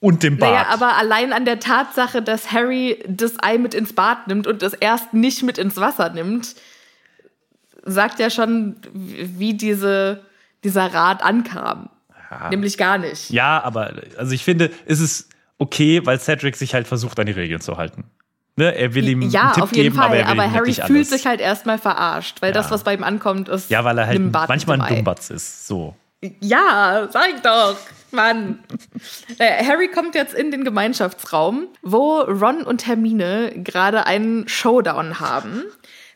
[0.00, 0.50] und dem Bad.
[0.50, 4.62] Naja, aber allein an der Tatsache, dass Harry das Ei mit ins Bad nimmt und
[4.62, 6.54] es erst nicht mit ins Wasser nimmt,
[7.84, 10.22] sagt ja schon, wie diese,
[10.64, 11.90] dieser Rat ankam.
[12.50, 13.30] Nämlich gar nicht.
[13.30, 17.32] Ja, aber also ich finde, es ist okay, weil Cedric sich halt versucht, an die
[17.32, 18.04] Regeln zu halten.
[18.56, 18.74] Ne?
[18.76, 20.06] Er will ihm Ja, einen Tipp auf jeden geben, Fall.
[20.06, 21.10] aber er will Aber Harry fühlt alles.
[21.10, 22.54] sich halt erstmal verarscht, weil Ja.
[22.54, 23.70] das, was bei ihm ankommt, ist.
[23.70, 24.96] ja, weil er halt manchmal ein.
[24.96, 25.66] Dummbatz ist.
[25.66, 25.96] So.
[26.40, 27.76] Ja, sag ich doch,
[28.12, 28.64] Mann.
[29.38, 35.64] Äh, Harry kommt jetzt in den Gemeinschaftsraum, wo Ron und Hermine gerade einen Showdown haben.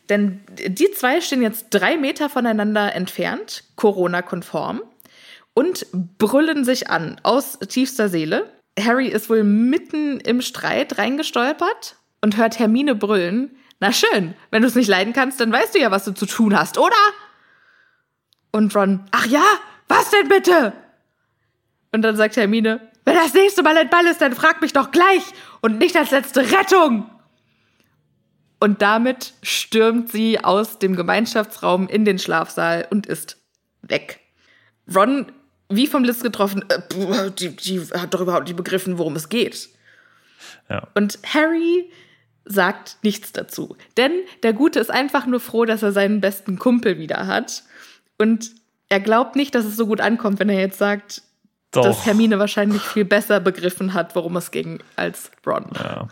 [0.09, 4.83] Denn die zwei stehen jetzt drei Meter voneinander entfernt, Corona-konform,
[5.55, 5.87] und
[6.19, 8.51] brüllen sich an aus tiefster Seele.
[8.79, 13.57] Harry ist wohl mitten im Streit reingestolpert und hört Hermine brüllen.
[13.81, 16.27] Na schön, wenn du es nicht leiden kannst, dann weißt du ja, was du zu
[16.27, 16.97] tun hast, oder?
[18.51, 19.45] Und Ron, ach ja,
[19.89, 20.73] was denn bitte?
[21.93, 24.91] Und dann sagt Hermine, wenn das nächste Mal ein Ball ist, dann frag mich doch
[24.91, 25.23] gleich
[25.61, 27.11] und nicht als letzte Rettung.
[28.61, 33.37] Und damit stürmt sie aus dem Gemeinschaftsraum in den Schlafsaal und ist
[33.83, 34.21] weg.
[34.95, 35.33] Ron,
[35.69, 39.69] wie vom Blitz getroffen, äh, die, die hat doch überhaupt nicht begriffen, worum es geht.
[40.71, 40.87] Ja.
[40.95, 41.91] Und Harry
[42.45, 43.77] sagt nichts dazu.
[43.97, 44.13] Denn
[44.43, 47.65] der Gute ist einfach nur froh, dass er seinen besten Kumpel wieder hat.
[48.19, 48.53] Und
[48.89, 51.23] er glaubt nicht, dass es so gut ankommt, wenn er jetzt sagt,
[51.73, 51.85] Doch.
[51.85, 55.67] dass Hermine wahrscheinlich viel besser begriffen hat, worum es ging, als Ron.
[55.75, 56.09] Ja.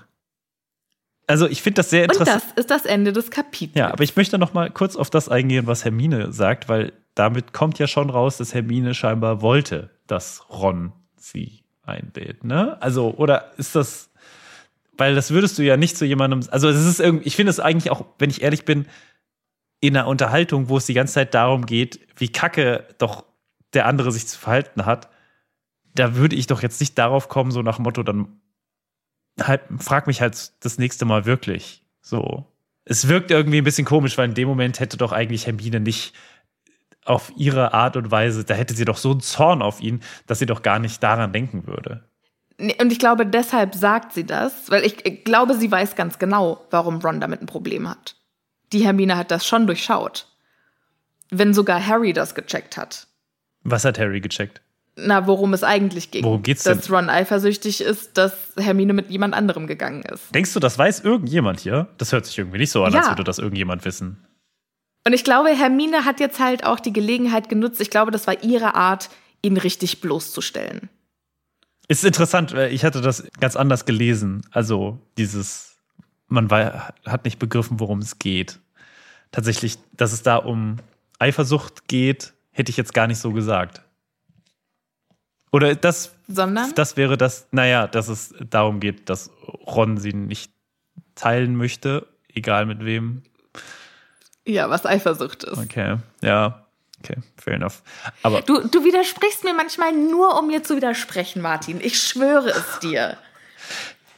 [1.26, 2.42] Also ich finde das sehr Und interessant.
[2.42, 3.78] das ist das Ende des Kapitels.
[3.78, 7.52] Ja, aber ich möchte noch mal kurz auf das eingehen, was Hermine sagt, weil damit
[7.52, 12.80] kommt ja schon raus, dass Hermine scheinbar wollte, dass Ron sie einlädt, ne?
[12.80, 14.10] Also, oder ist das,
[14.96, 17.60] weil das würdest du ja nicht zu jemandem, also es ist irgendwie, ich finde es
[17.60, 18.86] eigentlich auch, wenn ich ehrlich bin,
[19.80, 23.24] in einer Unterhaltung, wo es die ganze Zeit darum geht, wie kacke doch
[23.72, 25.08] der andere sich zu verhalten hat,
[25.94, 28.40] da würde ich doch jetzt nicht darauf kommen, so nach dem Motto, dann
[29.40, 31.82] halt, frag mich halt das nächste Mal wirklich.
[32.00, 32.46] So.
[32.84, 36.14] Es wirkt irgendwie ein bisschen komisch, weil in dem Moment hätte doch eigentlich Hermine nicht
[37.04, 40.38] auf ihre Art und Weise, da hätte sie doch so einen Zorn auf ihn, dass
[40.38, 42.04] sie doch gar nicht daran denken würde.
[42.58, 46.66] Und ich glaube, deshalb sagt sie das, weil ich, ich glaube, sie weiß ganz genau,
[46.70, 48.16] warum Ron damit ein Problem hat.
[48.72, 50.26] Die Hermine hat das schon durchschaut.
[51.30, 53.06] Wenn sogar Harry das gecheckt hat.
[53.62, 54.60] Was hat Harry gecheckt?
[55.06, 56.24] Na, worum es eigentlich ging.
[56.24, 56.94] Worum geht's dass denn?
[56.94, 60.34] Ron eifersüchtig ist, dass Hermine mit jemand anderem gegangen ist.
[60.34, 61.88] Denkst du, das weiß irgendjemand hier?
[61.98, 63.00] Das hört sich irgendwie nicht so an, Ja.
[63.00, 64.24] als würde das irgendjemand wissen.
[65.06, 67.80] Und ich glaube, Hermine hat jetzt halt auch die Gelegenheit genutzt.
[67.80, 69.08] Ich glaube, das war ihre Art,
[69.42, 70.90] ihn richtig bloßzustellen.
[71.88, 74.42] Ist interessant, weil ich hatte das ganz anders gelesen.
[74.50, 75.76] Also dieses,
[76.28, 78.60] man war, hat nicht begriffen, worum es geht.
[79.32, 80.76] Tatsächlich, dass es da um
[81.18, 83.82] Eifersucht geht, hätte ich jetzt gar nicht so gesagt.
[85.52, 86.72] Oder das, Sondern?
[86.74, 89.30] das wäre das, naja, dass es darum geht, dass
[89.66, 90.52] Ron sie nicht
[91.14, 93.22] teilen möchte, egal mit wem.
[94.46, 95.58] Ja, was Eifersucht ist.
[95.58, 96.66] Okay, ja,
[97.00, 97.82] okay, fair enough.
[98.22, 101.80] Aber Du, du widersprichst mir manchmal nur, um mir zu widersprechen, Martin.
[101.82, 103.16] Ich schwöre es dir.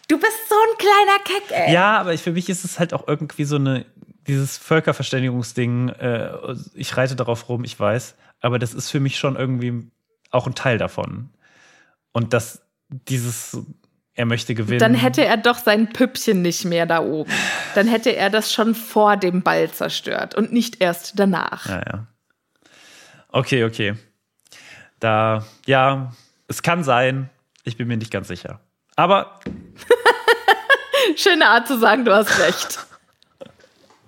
[0.09, 1.72] Du bist so ein kleiner Keck, ey.
[1.72, 3.87] Ja, aber für mich ist es halt auch irgendwie so eine,
[4.26, 6.30] dieses Völkerverständigungsding, äh,
[6.74, 9.91] ich reite darauf rum, ich weiß, aber das ist für mich schon irgendwie
[10.33, 11.30] auch ein Teil davon.
[12.12, 13.57] Und dass dieses,
[14.14, 14.80] er möchte gewinnen.
[14.80, 17.30] Dann hätte er doch sein Püppchen nicht mehr da oben.
[17.74, 21.66] Dann hätte er das schon vor dem Ball zerstört und nicht erst danach.
[21.66, 22.07] Ja, ja.
[23.28, 23.95] Okay, okay.
[25.01, 26.12] Da, ja,
[26.49, 27.30] es kann sein,
[27.64, 28.61] ich bin mir nicht ganz sicher.
[28.95, 29.41] Aber
[31.16, 32.87] Schöne Art zu sagen, du hast recht.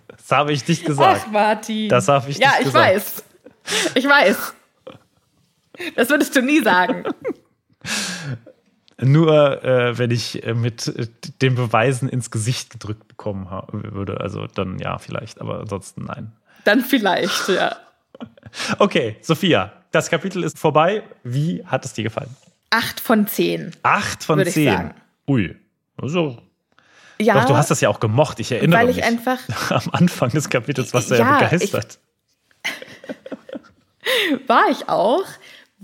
[0.08, 1.22] das habe ich nicht gesagt.
[1.26, 1.88] Ach, Martin.
[1.88, 2.86] Das habe ich Ja, nicht ich gesagt.
[2.86, 3.24] weiß.
[3.94, 4.54] Ich weiß.
[5.96, 7.04] Das würdest du nie sagen.
[9.00, 11.08] Nur äh, wenn ich äh, mit äh,
[11.42, 14.20] den Beweisen ins Gesicht gedrückt bekommen würde.
[14.20, 16.32] Also dann ja, vielleicht, aber ansonsten nein.
[16.64, 17.76] Dann vielleicht, ja.
[18.78, 21.02] Okay, Sophia, das Kapitel ist vorbei.
[21.24, 22.34] Wie hat es dir gefallen?
[22.70, 23.72] Acht von zehn.
[23.82, 24.72] Acht von würde ich zehn.
[24.72, 24.94] sagen.
[25.28, 25.56] Ui.
[25.96, 26.38] Also,
[27.20, 28.38] Ja, doch, du hast das ja auch gemocht.
[28.40, 29.04] Ich erinnere weil ich mich.
[29.04, 29.38] einfach
[29.70, 31.98] Am Anfang des Kapitels warst du ja, Ja, begeistert.
[34.46, 35.24] war ich auch,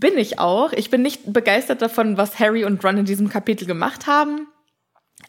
[0.01, 0.73] bin ich auch.
[0.73, 4.49] Ich bin nicht begeistert davon, was Harry und Ron in diesem Kapitel gemacht haben,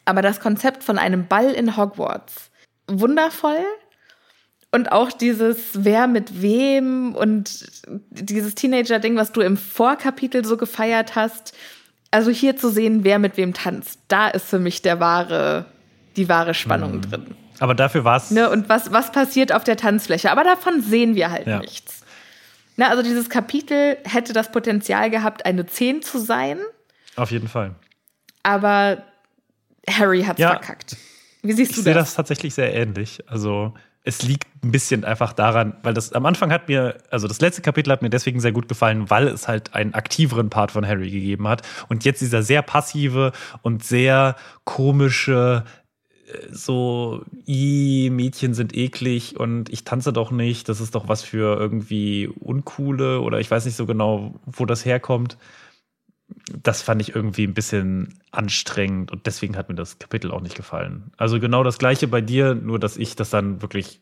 [0.06, 2.50] aber das Konzept von einem Ball in Hogwarts
[2.88, 3.64] wundervoll
[4.72, 7.66] und auch dieses wer mit wem und
[8.10, 11.54] dieses Teenager-Ding, was du im Vorkapitel so gefeiert hast.
[12.10, 15.66] Also hier zu sehen, wer mit wem tanzt, da ist für mich der wahre,
[16.18, 17.02] die wahre Spannung Mhm.
[17.02, 17.26] drin.
[17.60, 18.32] Aber dafür war es.
[18.32, 20.32] Ne, und was, was passiert auf der Tanzfläche?
[20.32, 21.60] Aber davon sehen wir halt Ja.
[21.60, 22.01] nichts.
[22.78, 26.58] Na, also dieses Kapitel hätte das Potenzial gehabt, eine 10 zu sein,
[27.16, 27.76] Auf jeden Fall.
[28.44, 29.04] aber
[29.90, 30.50] Harry hat's Ja.
[30.52, 30.96] verkackt.
[31.44, 32.10] Wie siehst Ich du sehe das?
[32.10, 33.24] das tatsächlich sehr ähnlich.
[33.28, 37.40] Also es liegt ein bisschen einfach daran, weil das am Anfang hat mir, also das
[37.42, 40.88] letzte Kapitel hat mir deswegen sehr gut gefallen, weil es halt einen aktiveren Part von
[40.88, 41.62] Harry gegeben hat.
[41.90, 43.32] Und jetzt dieser sehr passive
[43.64, 45.64] und sehr komische,
[46.52, 51.58] so, i Mädchen sind eklig und ich tanze doch nicht, das ist doch was für
[51.58, 55.38] irgendwie Uncoole oder ich weiß nicht so genau, wo das herkommt.
[56.64, 60.56] Das fand ich irgendwie ein bisschen anstrengend und deswegen hat mir das Kapitel auch nicht
[60.56, 61.12] gefallen.
[61.18, 64.02] Also genau das gleiche bei dir, nur dass ich das dann wirklich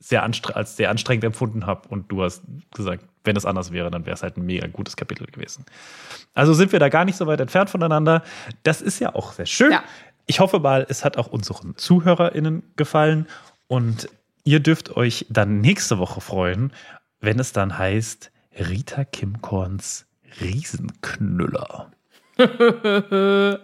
[0.00, 2.42] sehr als sehr anstrengend empfunden habe und du hast
[2.74, 5.64] gesagt, wenn es anders wäre, dann wäre es halt ein mega gutes Kapitel gewesen.
[6.34, 8.22] Also sind wir da gar nicht so weit entfernt voneinander.
[8.62, 9.72] Das ist ja auch sehr schön.
[9.72, 9.82] Ja.
[10.30, 13.26] Ich hoffe mal, es hat auch unseren ZuhörerInnen gefallen
[13.66, 14.10] und
[14.44, 16.70] ihr dürft euch dann nächste Woche freuen,
[17.18, 20.06] wenn es dann heißt Rita Kimkorns
[20.42, 21.90] Riesenknüller.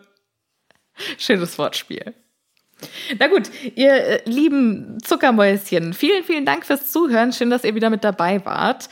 [1.19, 2.15] Schönes Wortspiel.
[3.19, 7.35] Na gut, ihr äh, lieben Zuckermäuschen, vielen, vielen Dank fürs Zuhören.
[7.35, 8.89] Schön, dass ihr wieder mit dabei wart.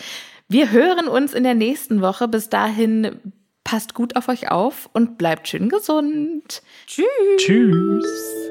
[0.47, 2.29] Wir hören uns in der nächsten Woche.
[2.29, 3.33] Bis dahin
[3.65, 6.63] passt gut auf euch auf und bleibt schön gesund.
[6.87, 7.07] Tschüss.
[7.39, 8.51] Tschüss.